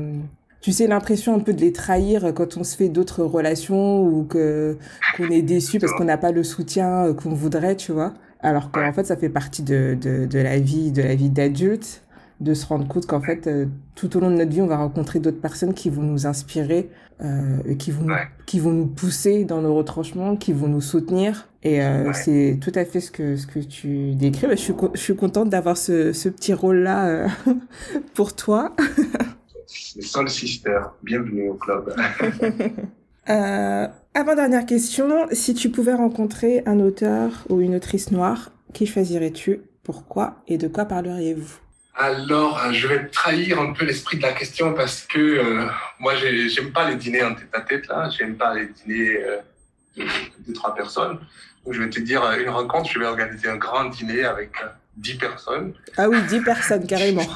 [0.62, 4.24] Tu sais, l'impression un peu de les trahir quand on se fait d'autres relations ou
[4.24, 4.78] que
[5.16, 8.14] qu'on est déçu parce qu'on n'a pas le soutien qu'on voudrait, tu vois.
[8.40, 12.02] Alors qu'en fait, ça fait partie de, de, de la vie, de la vie d'adulte
[12.42, 14.76] de se rendre compte qu'en fait, euh, tout au long de notre vie, on va
[14.76, 16.90] rencontrer d'autres personnes qui vont nous inspirer,
[17.22, 18.06] euh, qui, vont,
[18.46, 21.48] qui vont nous pousser dans nos retranchements, qui vont nous soutenir.
[21.62, 24.48] Et euh, c'est tout à fait ce que, ce que tu décris.
[24.50, 27.28] je, suis, je suis contente d'avoir ce, ce petit rôle-là euh,
[28.14, 28.74] pour toi.
[29.72, 31.94] Soul Sister, bienvenue au club.
[33.28, 39.60] euh, avant-dernière question, si tu pouvais rencontrer un auteur ou une autrice noire, qui choisirais-tu?
[39.82, 41.58] Pourquoi et de quoi parleriez-vous?
[41.94, 45.66] Alors, euh, je vais trahir un peu l'esprit de la question parce que euh,
[45.98, 48.10] moi, j'aime pas les dîners en tête à tête là.
[48.10, 50.04] J'aime pas les dîners euh,
[50.46, 51.18] de, trois personnes.
[51.64, 52.90] Donc, je vais te dire une rencontre.
[52.90, 54.52] Je vais organiser un grand dîner avec
[54.96, 55.74] dix personnes.
[55.96, 57.26] Ah oui, dix personnes carrément.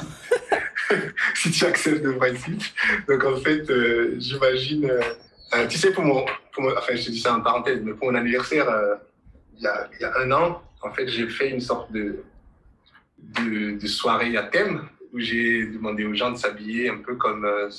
[1.35, 2.63] si tu acceptes le principe.
[3.07, 3.63] Donc, en fait,
[4.19, 4.91] j'imagine.
[5.69, 8.17] tu sais, pour mon, pour enfin, je te dis ça en parenthèse, mais pour mon
[8.17, 8.67] anniversaire,
[9.57, 12.23] il y, a, y a un an, en fait, j'ai fait une sorte de
[13.17, 17.45] de, de soirées à thème où j'ai demandé aux gens de s'habiller un peu comme,
[17.45, 17.69] euh,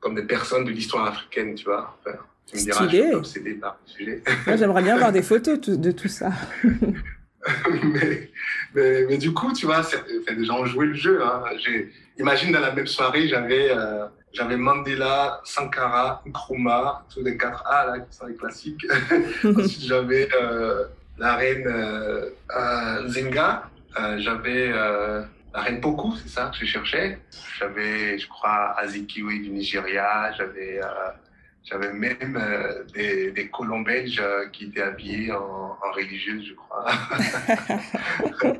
[0.00, 1.96] comme des personnes de l'histoire africaine, tu vois.
[2.00, 2.16] Enfin,
[2.46, 4.22] tu me diras, je suis obsédé par le sujet.
[4.46, 6.32] J'aimerais bien voir des photos de tout ça.
[7.82, 8.30] mais,
[8.74, 9.82] mais, mais, du coup, tu vois,
[10.28, 11.22] des gens ont joué le jeu.
[11.24, 11.42] Hein.
[12.18, 17.86] Imagine dans la même soirée, j'avais euh, j'avais Mandela, Sankara, Nkrumah, tous les 4 A
[17.86, 18.86] là, qui sont les classiques.
[19.44, 20.84] Ensuite, j'avais euh,
[21.18, 23.68] la reine euh, Zenga,
[24.18, 27.18] j'avais la reine Poku, c'est ça que je cherchais.
[27.58, 30.32] J'avais, je crois, Azikiwe du Nigeria.
[30.32, 30.80] J'avais,
[31.64, 36.54] j'avais même euh, des, des colons belges euh, qui étaient habillés en, en religieuse, je
[36.54, 36.86] crois.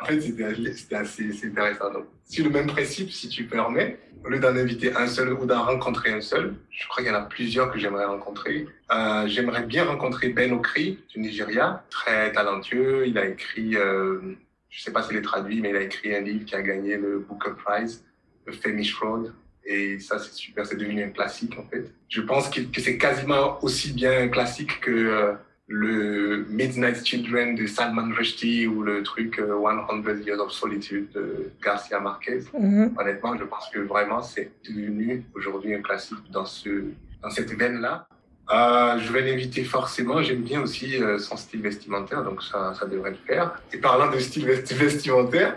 [0.00, 1.92] en fait, c'était, assez intéressant.
[1.92, 5.46] Donc, sur le même principe, si tu permets, au lieu d'en inviter un seul ou
[5.46, 8.66] d'en rencontrer un seul, je crois qu'il y en a plusieurs que j'aimerais rencontrer.
[8.90, 13.06] Euh, j'aimerais bien rencontrer Ben Okri du Nigeria, très talentueux.
[13.06, 16.44] Il a écrit, je sais pas s'il est traduit, mais il a écrit un livre
[16.44, 18.04] qui a gagné le Booker Prize,
[18.46, 19.32] The Famish Road.
[19.70, 21.84] Et ça, c'est super, c'est devenu un classique en fait.
[22.08, 25.32] Je pense que, que c'est quasiment aussi bien un classique que euh,
[25.68, 31.52] le Midnight Children de Salman Rushdie ou le truc 100 euh, Years of Solitude de
[31.62, 32.40] Garcia Marquez.
[32.52, 33.00] Mm-hmm.
[33.00, 36.86] Honnêtement, je pense que vraiment c'est devenu aujourd'hui un classique dans, ce,
[37.22, 38.08] dans cette veine-là.
[38.52, 40.20] Euh, je vais l'inviter forcément.
[40.22, 43.62] J'aime bien aussi euh, son style vestimentaire, donc ça, ça devrait le faire.
[43.72, 45.56] Et parlant de style vestimentaire,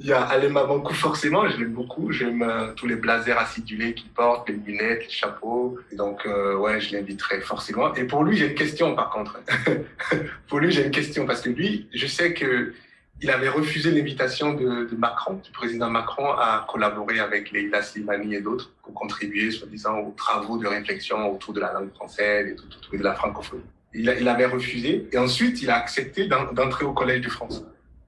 [0.00, 2.12] il y a Alema Bankou, forcément, je l'aime beaucoup.
[2.12, 5.78] J'aime euh, tous les blazers acidulés qu'il porte, les lunettes, les chapeaux.
[5.92, 7.92] Donc, euh, ouais, je l'inviterai forcément.
[7.94, 9.40] Et pour lui, j'ai une question, par contre.
[10.48, 12.72] pour lui, j'ai une question, parce que lui, je sais que
[13.20, 18.40] il avait refusé l'invitation de, Macron, du président Macron, à collaborer avec Leila Slimani et
[18.40, 22.54] d'autres pour contribuer, soi-disant, aux travaux de réflexion autour de la langue française
[22.92, 23.64] et de la francophonie.
[23.92, 25.08] Il, il avait refusé.
[25.10, 27.64] Et ensuite, il a accepté d'entrer au Collège de France.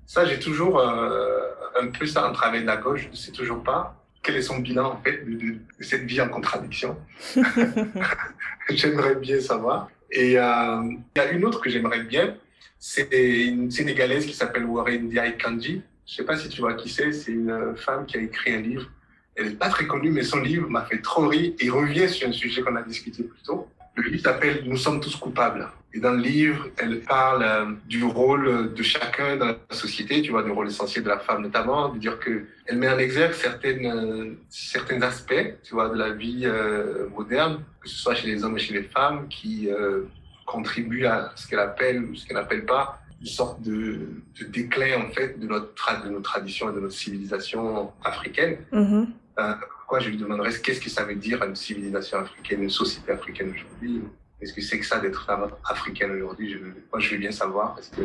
[0.07, 0.79] Ça, j'ai toujours...
[0.79, 1.41] Euh,
[1.81, 3.03] un peu ça en travers de la gauche.
[3.05, 6.29] Je ne sais toujours pas quel est son bilan en fait de, cette vie en
[6.29, 6.97] contradiction?
[8.69, 9.89] j'aimerais bien savoir.
[10.11, 12.35] Et euh, il y a une autre que j'aimerais bien,
[12.79, 13.09] c'est
[13.47, 15.83] une Sénégalaise qui s'appelle Warren Ndiaye Kanji.
[16.07, 17.13] Je sais pas si tu vois qui c'est.
[17.13, 18.89] C'est une femme qui a écrit un livre.
[19.37, 22.29] Elle est pas très connue, mais son livre m'a fait trop rire et revient sur
[22.29, 23.69] un sujet qu'on a discuté plus tôt.
[23.95, 25.69] Le livre s'appelle Nous sommes tous coupables.
[25.93, 30.31] Et dans le livre, elle parle euh, du rôle de chacun dans la société, tu
[30.31, 33.33] vois, du rôle essentiel de la femme notamment, de dire que elle met en exergue
[33.33, 38.29] certaines, euh, certains aspects, tu vois, de la vie euh, moderne, que ce soit chez
[38.29, 39.69] les hommes et chez les femmes, qui
[40.47, 44.01] contribuent à ce qu'elle appelle ou ce qu'elle n'appelle pas une sorte de,
[44.39, 48.57] de, déclin en fait de notre de nos traditions et de notre civilisation africaine.
[48.73, 49.07] Mm-hmm.
[49.79, 53.53] pourquoi je lui demanderais qu'est-ce que ça veut dire une civilisation africaine, une société africaine
[53.55, 54.03] aujourd'hui?
[54.41, 56.53] Qu'est-ce que c'est que ça d'être femme africaine aujourd'hui?
[56.53, 58.01] Je, Moi, je veux bien savoir parce que.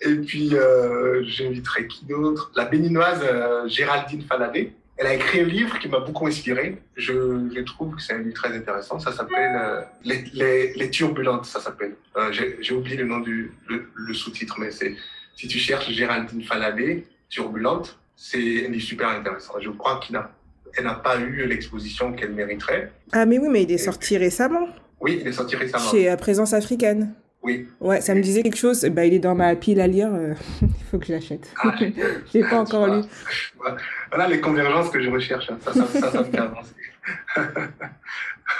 [0.00, 2.50] Et puis, euh, j'inviterai qui d'autre?
[2.56, 4.72] La béninoise euh, Géraldine Faladé.
[4.96, 6.76] Elle a écrit un livre qui m'a beaucoup inspiré.
[6.96, 9.00] Je, je, trouve que c'est un livre très intéressant.
[9.00, 11.96] Ça s'appelle euh, les, les, les, Turbulentes, ça s'appelle.
[12.16, 14.94] Euh, J'ai oublié le nom du le, sous-titre, mais c'est
[15.34, 19.54] si tu cherches Géraldine Faladé, Turbulente, c'est un livre super intéressant.
[19.60, 22.92] Je crois qu'elle n'a pas eu l'exposition qu'elle mériterait.
[23.10, 24.68] Ah mais oui, mais il est sorti récemment.
[25.04, 25.84] Oui, il est sorti récemment.
[25.84, 27.12] Chez euh, Présence africaine.
[27.42, 27.68] Oui.
[27.78, 28.82] Ouais, ça me disait quelque chose.
[28.86, 30.08] Bah, il est dans ma pile à lire.
[30.14, 30.32] Euh,
[30.62, 31.52] il faut que je l'achète.
[31.62, 33.02] Ah, je l'ai pas encore lu.
[34.10, 35.50] Voilà les convergences que je recherche.
[35.50, 35.58] Hein.
[35.62, 36.74] Ça, ça, ça, ça me fait avancer.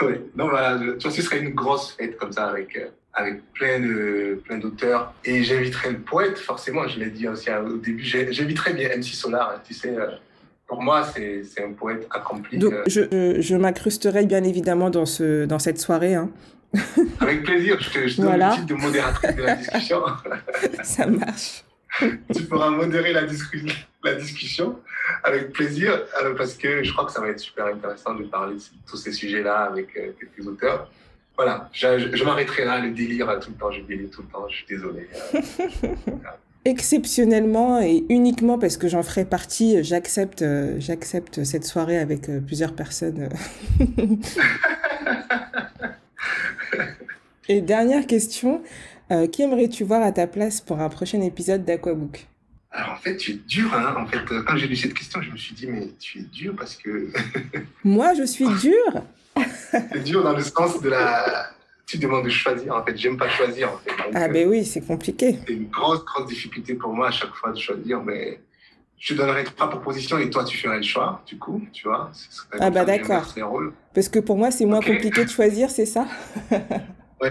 [0.02, 0.14] oui.
[0.36, 3.80] Non, voilà, tu vois, ce serait une grosse fête comme ça avec, euh, avec plein
[3.80, 5.14] de plein d'auteurs.
[5.24, 6.86] Et j'inviterai le poète, forcément.
[6.88, 8.04] Je l'ai dit aussi au début.
[8.04, 9.54] J'inviterai bien MC Solar.
[9.56, 9.96] Hein, tu sais
[10.66, 12.58] pour moi, c'est un poète accompli.
[12.58, 16.14] Donc, je, je, je m'incrusterai bien évidemment dans, ce, dans cette soirée.
[16.14, 16.30] Hein.
[17.20, 20.00] Avec plaisir, je te, je donne le titre de modératrice de la discussion.
[20.82, 21.64] Ça marche.
[22.34, 23.22] tu pourras modérer la,
[24.02, 24.80] la discussion
[25.22, 25.92] avec plaisir,
[26.22, 28.96] euh, parce que je crois que ça va être super intéressant de parler de tous
[28.96, 30.90] ces sujets-là avec euh, quelques auteurs.
[31.36, 34.46] Voilà, je, je m'arrêterai là, le délire tout le temps, je délire tout le temps,
[34.48, 35.08] je suis désolé.
[36.64, 42.40] exceptionnellement et uniquement parce que j'en ferai partie, j'accepte, euh, j'accepte cette soirée avec euh,
[42.40, 43.28] plusieurs personnes.
[47.48, 48.62] et dernière question,
[49.10, 52.26] euh, qui aimerais-tu voir à ta place pour un prochain épisode d'Aquabook?
[52.70, 53.72] Alors en fait, tu es dur.
[53.74, 56.22] Hein en fait, quand j'ai lu cette question, je me suis dit, mais tu es
[56.22, 57.12] dur parce que.
[57.84, 59.04] Moi, je suis dur
[59.70, 61.53] C'est dur dans le sens de la,
[61.86, 62.74] tu demandes de choisir.
[62.74, 63.72] En fait, j'aime pas choisir.
[63.72, 63.90] En fait.
[64.14, 65.38] ah, ben oui, c'est compliqué.
[65.46, 68.02] C'est une grosse, grosse difficulté pour moi à chaque fois de choisir.
[68.02, 68.40] Mais
[68.98, 72.10] je donnerai trois propositions et toi, tu ferais le choix, du coup, tu vois.
[72.58, 73.34] Ah, bah d'accord.
[73.94, 76.06] Parce que pour moi, c'est moins compliqué de choisir, c'est ça?
[77.20, 77.30] Ouais,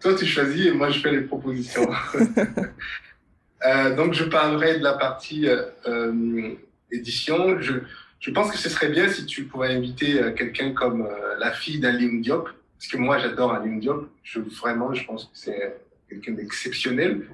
[0.00, 1.90] toi, tu choisis et moi, je fais les propositions.
[3.66, 6.54] euh, donc, je parlerai de la partie euh, euh,
[6.90, 7.60] édition.
[7.60, 7.74] Je,
[8.20, 11.06] je pense que ce serait bien si tu pouvais inviter euh, quelqu'un comme
[11.38, 12.48] la fille d'Ali Diop
[12.82, 14.08] parce que moi, j'adore Alim Diop.
[14.24, 17.28] Je, vraiment, je pense que c'est quelqu'un d'exceptionnel.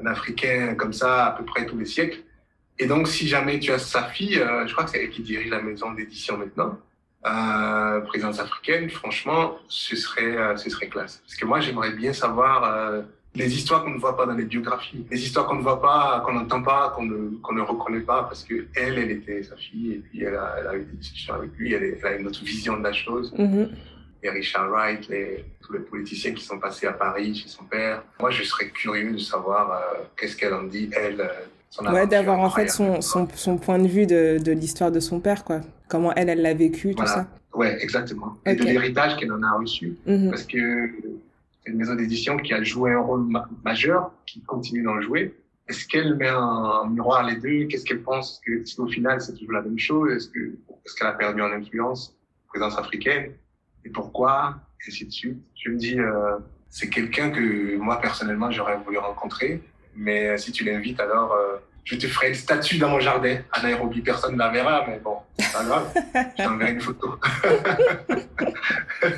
[0.00, 2.20] Un Africain comme ça, à peu près tous les siècles.
[2.78, 5.20] Et donc, si jamais tu as sa fille, euh, je crois que c'est elle qui
[5.20, 6.78] dirige la maison d'édition maintenant,
[7.26, 11.18] euh, présence africaine, franchement, ce serait, euh, ce serait classe.
[11.18, 13.02] Parce que moi, j'aimerais bien savoir euh,
[13.34, 16.22] les histoires qu'on ne voit pas dans les biographies, les histoires qu'on ne voit pas,
[16.24, 19.92] qu'on n'entend pas, qu'on ne, qu'on ne reconnaît pas, parce que elle, était sa fille,
[19.92, 22.42] et puis elle a, elle a eu des discussions avec lui, elle, a une autre
[22.42, 23.34] vision de la chose.
[23.34, 23.68] Mm-hmm
[24.22, 28.02] les Richard Wright, les, tous les politiciens qui sont passés à Paris chez son père.
[28.20, 31.20] Moi, je serais curieux de savoir euh, qu'est-ce qu'elle en dit, elle.
[31.20, 35.00] Euh, ouais, d'avoir en fait son, son, son, point de vue de, de l'histoire de
[35.00, 35.60] son père, quoi.
[35.88, 37.26] Comment elle, elle l'a vécu, tout ça.
[37.54, 38.36] Ouais, exactement.
[38.46, 39.96] Et de l'héritage qu'elle en a reçu.
[40.06, 40.30] Mhm.
[40.30, 40.90] Parce que
[41.64, 43.26] c'est une maison d'édition qui a joué un rôle
[43.64, 45.34] majeur, qui continue d'en jouer.
[45.68, 47.66] Est-ce qu'elle met en miroir les deux?
[47.66, 50.12] Qu'est-ce qu'elle pense que, Est-ce qu'au final, c'est toujours la même chose?
[50.12, 50.40] Est-ce que
[50.84, 52.16] est-ce qu'elle a perdu en influence
[52.48, 53.32] présence africaine?
[53.84, 55.38] Et pourquoi, et ainsi de suite.
[55.54, 56.36] Je me dis, euh,
[56.68, 59.62] c'est quelqu'un que moi, personnellement, j'aurais voulu rencontrer.
[59.96, 63.38] Mais euh, si tu l'invites, alors euh, je te ferai une statue dans mon jardin
[63.52, 64.00] à Nairobi.
[64.00, 65.92] Personne ne la verra, mais bon, c'est pas grave.
[66.38, 67.18] je t'enverrai une photo.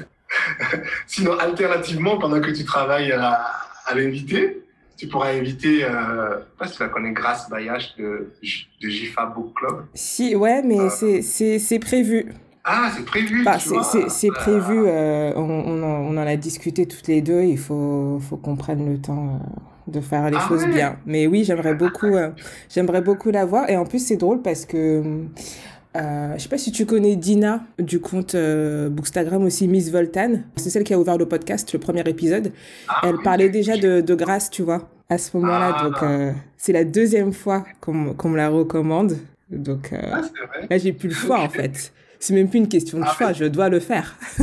[1.06, 3.44] Sinon, alternativement, pendant que tu travailles à,
[3.86, 4.62] à l'inviter,
[5.00, 8.34] tu pourras inviter, euh, je sais pas si tu la connais, Grace Bayache de,
[8.82, 9.86] de Jifa Book Club.
[9.94, 12.34] Si, ouais, mais euh, c'est prévu.
[12.64, 13.44] Ah, c'est prévu.
[13.44, 14.84] Bah, c'est prévu.
[14.86, 17.42] Euh, on, on, en, on, en, a discuté toutes les deux.
[17.42, 20.96] Il faut, faut qu'on prenne le temps euh, de faire les ah choses bien.
[21.06, 22.30] Mais oui, j'aimerais beaucoup, euh,
[22.68, 23.68] j'aimerais beaucoup la voir.
[23.70, 25.02] Et en plus, c'est drôle parce que.
[25.96, 30.42] Euh, je sais pas si tu connais Dina du compte euh, Bookstagram aussi Miss Voltan.
[30.54, 32.52] C'est celle qui a ouvert le podcast, le premier épisode.
[32.88, 35.74] Ah Elle parlait déjà de, de grâce, tu vois, à ce moment-là.
[35.76, 35.82] Ah.
[35.82, 39.16] Donc euh, c'est la deuxième fois qu'on qu me la recommande.
[39.50, 40.20] Donc ah,
[40.70, 41.92] là j'ai plus le choix en fait.
[42.20, 44.14] C'est même plus une question de ah, choix, je dois le faire.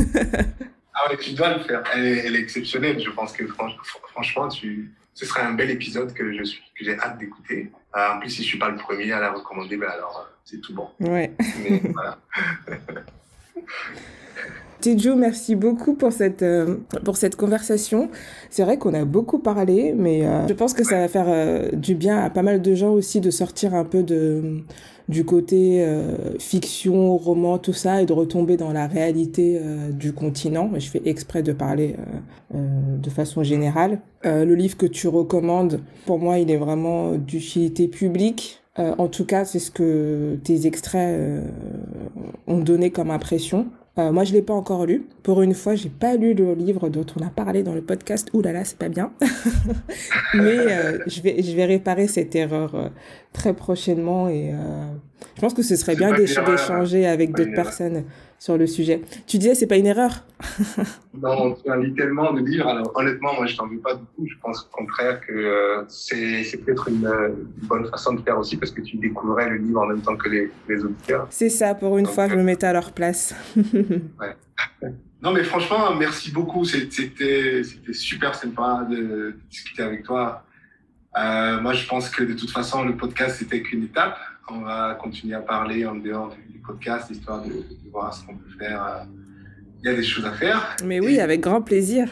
[0.94, 1.82] ah ouais, tu dois le faire.
[1.94, 3.00] Elle est, elle est exceptionnelle.
[3.00, 6.98] Je pense que franchement, tu, ce serait un bel épisode que je suis, que j'ai
[6.98, 7.70] hâte d'écouter.
[7.96, 10.34] Euh, en plus, si je suis pas le premier à la recommander, ben alors euh,
[10.44, 10.88] c'est tout bon.
[10.98, 11.32] Ouais.
[11.62, 12.18] Mais voilà.
[14.80, 18.10] Tejo, merci beaucoup pour cette, euh, pour cette conversation.
[18.48, 21.70] C'est vrai qu'on a beaucoup parlé, mais euh, je pense que ça va faire euh,
[21.72, 24.62] du bien à pas mal de gens aussi de sortir un peu de,
[25.08, 25.84] du côté
[26.38, 29.60] fiction, roman, tout ça, et de retomber dans la réalité
[29.90, 30.70] du continent.
[30.76, 31.96] Je fais exprès de parler
[32.52, 34.00] de façon générale.
[34.24, 38.60] le livre que tu recommandes, pour moi, il est vraiment d'utilité publique.
[38.76, 41.18] en tout cas, c'est ce que tes extraits
[42.46, 43.66] ont donné comme impression.
[43.98, 45.06] Euh, moi, je l'ai pas encore lu.
[45.22, 48.28] Pour une fois, j'ai pas lu le livre dont on a parlé dans le podcast.
[48.32, 49.12] Ouh là là, c'est pas bien.
[50.34, 52.88] Mais euh, je vais je vais réparer cette erreur euh,
[53.32, 54.52] très prochainement et
[55.36, 58.04] je pense que ce serait bien d'échanger avec d'autres personnes
[58.38, 59.02] sur le sujet.
[59.26, 60.24] Tu disais, c'est pas une erreur
[61.14, 62.68] Non, tu lis tellement de livres.
[62.68, 64.28] Alors, honnêtement, moi, je t'en veux pas beaucoup.
[64.28, 67.10] Je pense au contraire que euh, c'est peut-être une,
[67.62, 70.28] bonne façon de faire aussi parce que tu découvrais le livre en même temps que
[70.28, 71.26] les, les auditeurs.
[71.30, 73.34] C'est ça, pour une fois, je me mettais à leur place.
[73.56, 74.36] ouais.
[75.22, 76.64] Non, mais franchement, merci beaucoup.
[76.64, 77.62] C'était
[77.92, 80.44] super sympa de discuter avec toi.
[81.18, 84.16] Euh, moi, je pense que de toute façon, le podcast, c'était qu'une étape.
[84.50, 87.52] On va continuer à parler en dehors du podcast, histoire de,
[87.90, 88.82] voir ce qu'on peut faire.
[88.82, 89.04] Euh,
[89.82, 90.76] il y a des choses à faire.
[90.84, 92.08] Mais oui, avec grand plaisir.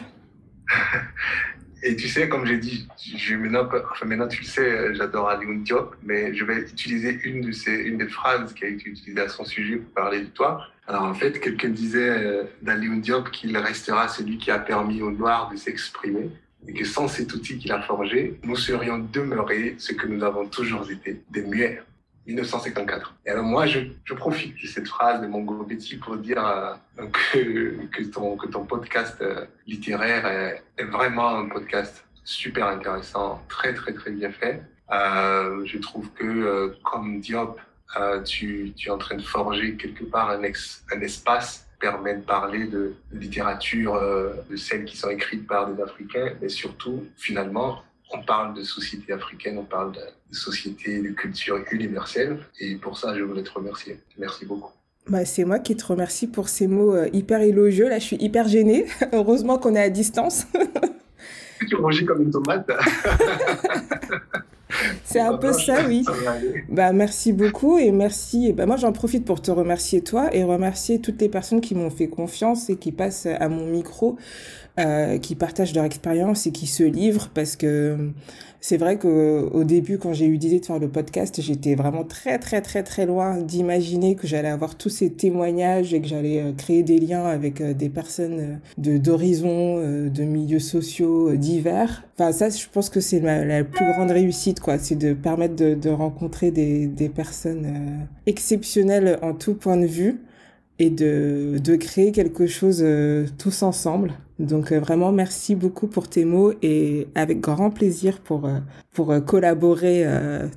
[1.83, 5.45] Et tu sais, comme j'ai dit, je, maintenant, enfin, maintenant tu le sais, j'adore Ali
[5.59, 9.21] Diop, mais je vais utiliser une, de ces, une des phrases qui a été utilisée
[9.21, 10.67] à son sujet pour parler de toi.
[10.87, 15.11] Alors en fait, quelqu'un disait euh, d'Ali Diop qu'il restera celui qui a permis aux
[15.11, 16.29] Noirs de s'exprimer
[16.67, 20.47] et que sans cet outil qu'il a forgé, nous serions demeurés ce que nous avons
[20.47, 21.81] toujours été, des muets.
[22.27, 23.15] 1954.
[23.25, 23.79] Et alors moi, je,
[24.15, 26.73] profite de cette phrase de Mongo Betty pour dire euh,
[27.31, 30.25] que, que, ton, que ton podcast euh, littéraire
[30.77, 34.61] est, vraiment un podcast super intéressant, très très très bien fait.
[34.91, 37.59] Euh, je trouve que comme Diop,
[38.25, 42.21] tu, tu es en train de forger quelque part un, ex, un espace permet de
[42.21, 44.01] parler de littérature,
[44.49, 49.13] de celles qui sont écrites par des Africains, mais surtout, finalement, on parle de société
[49.13, 50.01] africaine, on parle de,
[50.31, 52.39] société de culture universelle.
[52.59, 53.99] Et pour ça, je voulais te remercier.
[54.17, 54.71] Merci beaucoup.
[55.07, 57.87] Bah, c'est moi qui te remercie pour ces mots euh, hyper élogieux.
[57.87, 58.85] Là, je suis hyper gênée.
[59.13, 60.45] Heureusement qu'on est à distance.
[61.67, 62.69] tu rougis comme une tomate.
[65.05, 66.03] C'est un peu ça, oui.
[66.69, 68.51] Bah, merci beaucoup et merci.
[68.51, 71.89] Bah, moi, j'en profite pour te remercier toi et remercier toutes les personnes qui m'ont
[71.89, 74.17] fait confiance et qui passent à mon micro,
[74.79, 78.11] euh, qui partagent leur expérience et qui se livrent parce que
[78.61, 82.37] c'est vrai qu'au début, quand j'ai eu l'idée de faire le podcast, j'étais vraiment très,
[82.37, 86.51] très, très, très loin d'imaginer que j'allais avoir tous ces témoignages et que j'allais euh,
[86.51, 92.03] créer des liens avec euh, des personnes d'horizons, de milieux sociaux divers.
[92.15, 94.77] Enfin, ça, je pense que c'est la, plus grande réussite, quoi.
[94.77, 100.21] C'est de permettre de, de rencontrer des, des personnes exceptionnelles en tout point de vue
[100.77, 102.85] et de, de créer quelque chose
[103.39, 104.13] tous ensemble.
[104.39, 108.59] Donc euh, vraiment merci beaucoup pour tes mots et avec grand plaisir pour euh,
[108.93, 110.05] pour euh, collaborer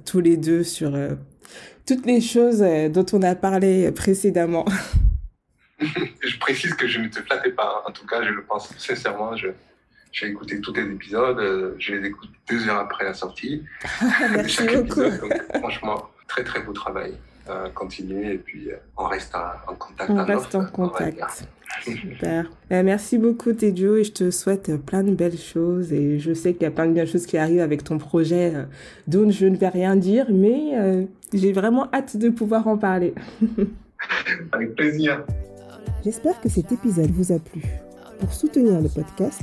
[0.04, 0.92] tous les deux sur
[1.86, 4.64] toutes les choses dont on a parlé précédemment.
[5.80, 7.64] je précise que je ne te flattais pas.
[7.64, 7.88] Hein.
[7.88, 9.34] En tout cas, je le pense sincèrement.
[9.36, 9.48] Je,
[10.12, 11.74] j'ai écouté tous tes épisodes.
[11.78, 13.64] Je les écoute deux heures après la sortie.
[14.32, 15.10] merci beaucoup.
[15.58, 17.14] franchement, très très beau travail.
[17.74, 20.10] Continuer et puis on reste en contact.
[20.10, 21.46] On reste en contact.
[21.82, 22.50] Super.
[22.72, 25.92] Euh, merci beaucoup, Tejo, et je te souhaite plein de belles choses.
[25.92, 28.52] Et je sais qu'il y a plein de belles choses qui arrivent avec ton projet,
[28.54, 28.64] euh,
[29.06, 33.14] dont je ne vais rien dire, mais euh, j'ai vraiment hâte de pouvoir en parler.
[34.52, 35.24] avec plaisir.
[36.04, 37.62] J'espère que cet épisode vous a plu.
[38.18, 39.42] Pour soutenir le podcast,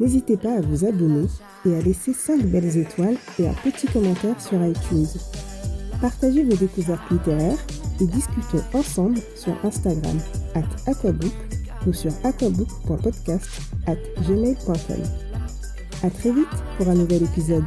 [0.00, 1.26] n'hésitez pas à vous abonner
[1.64, 5.06] et à laisser 5 belles étoiles et un petit commentaire sur iTunes.
[6.00, 7.58] Partagez vos découvertes littéraires
[8.00, 10.18] et discutons ensemble sur Instagram,
[10.54, 11.32] at aquabook
[11.86, 13.48] ou sur aquabook.podcast
[13.86, 15.02] at gmail.com.
[16.02, 17.64] À très vite pour un nouvel épisode.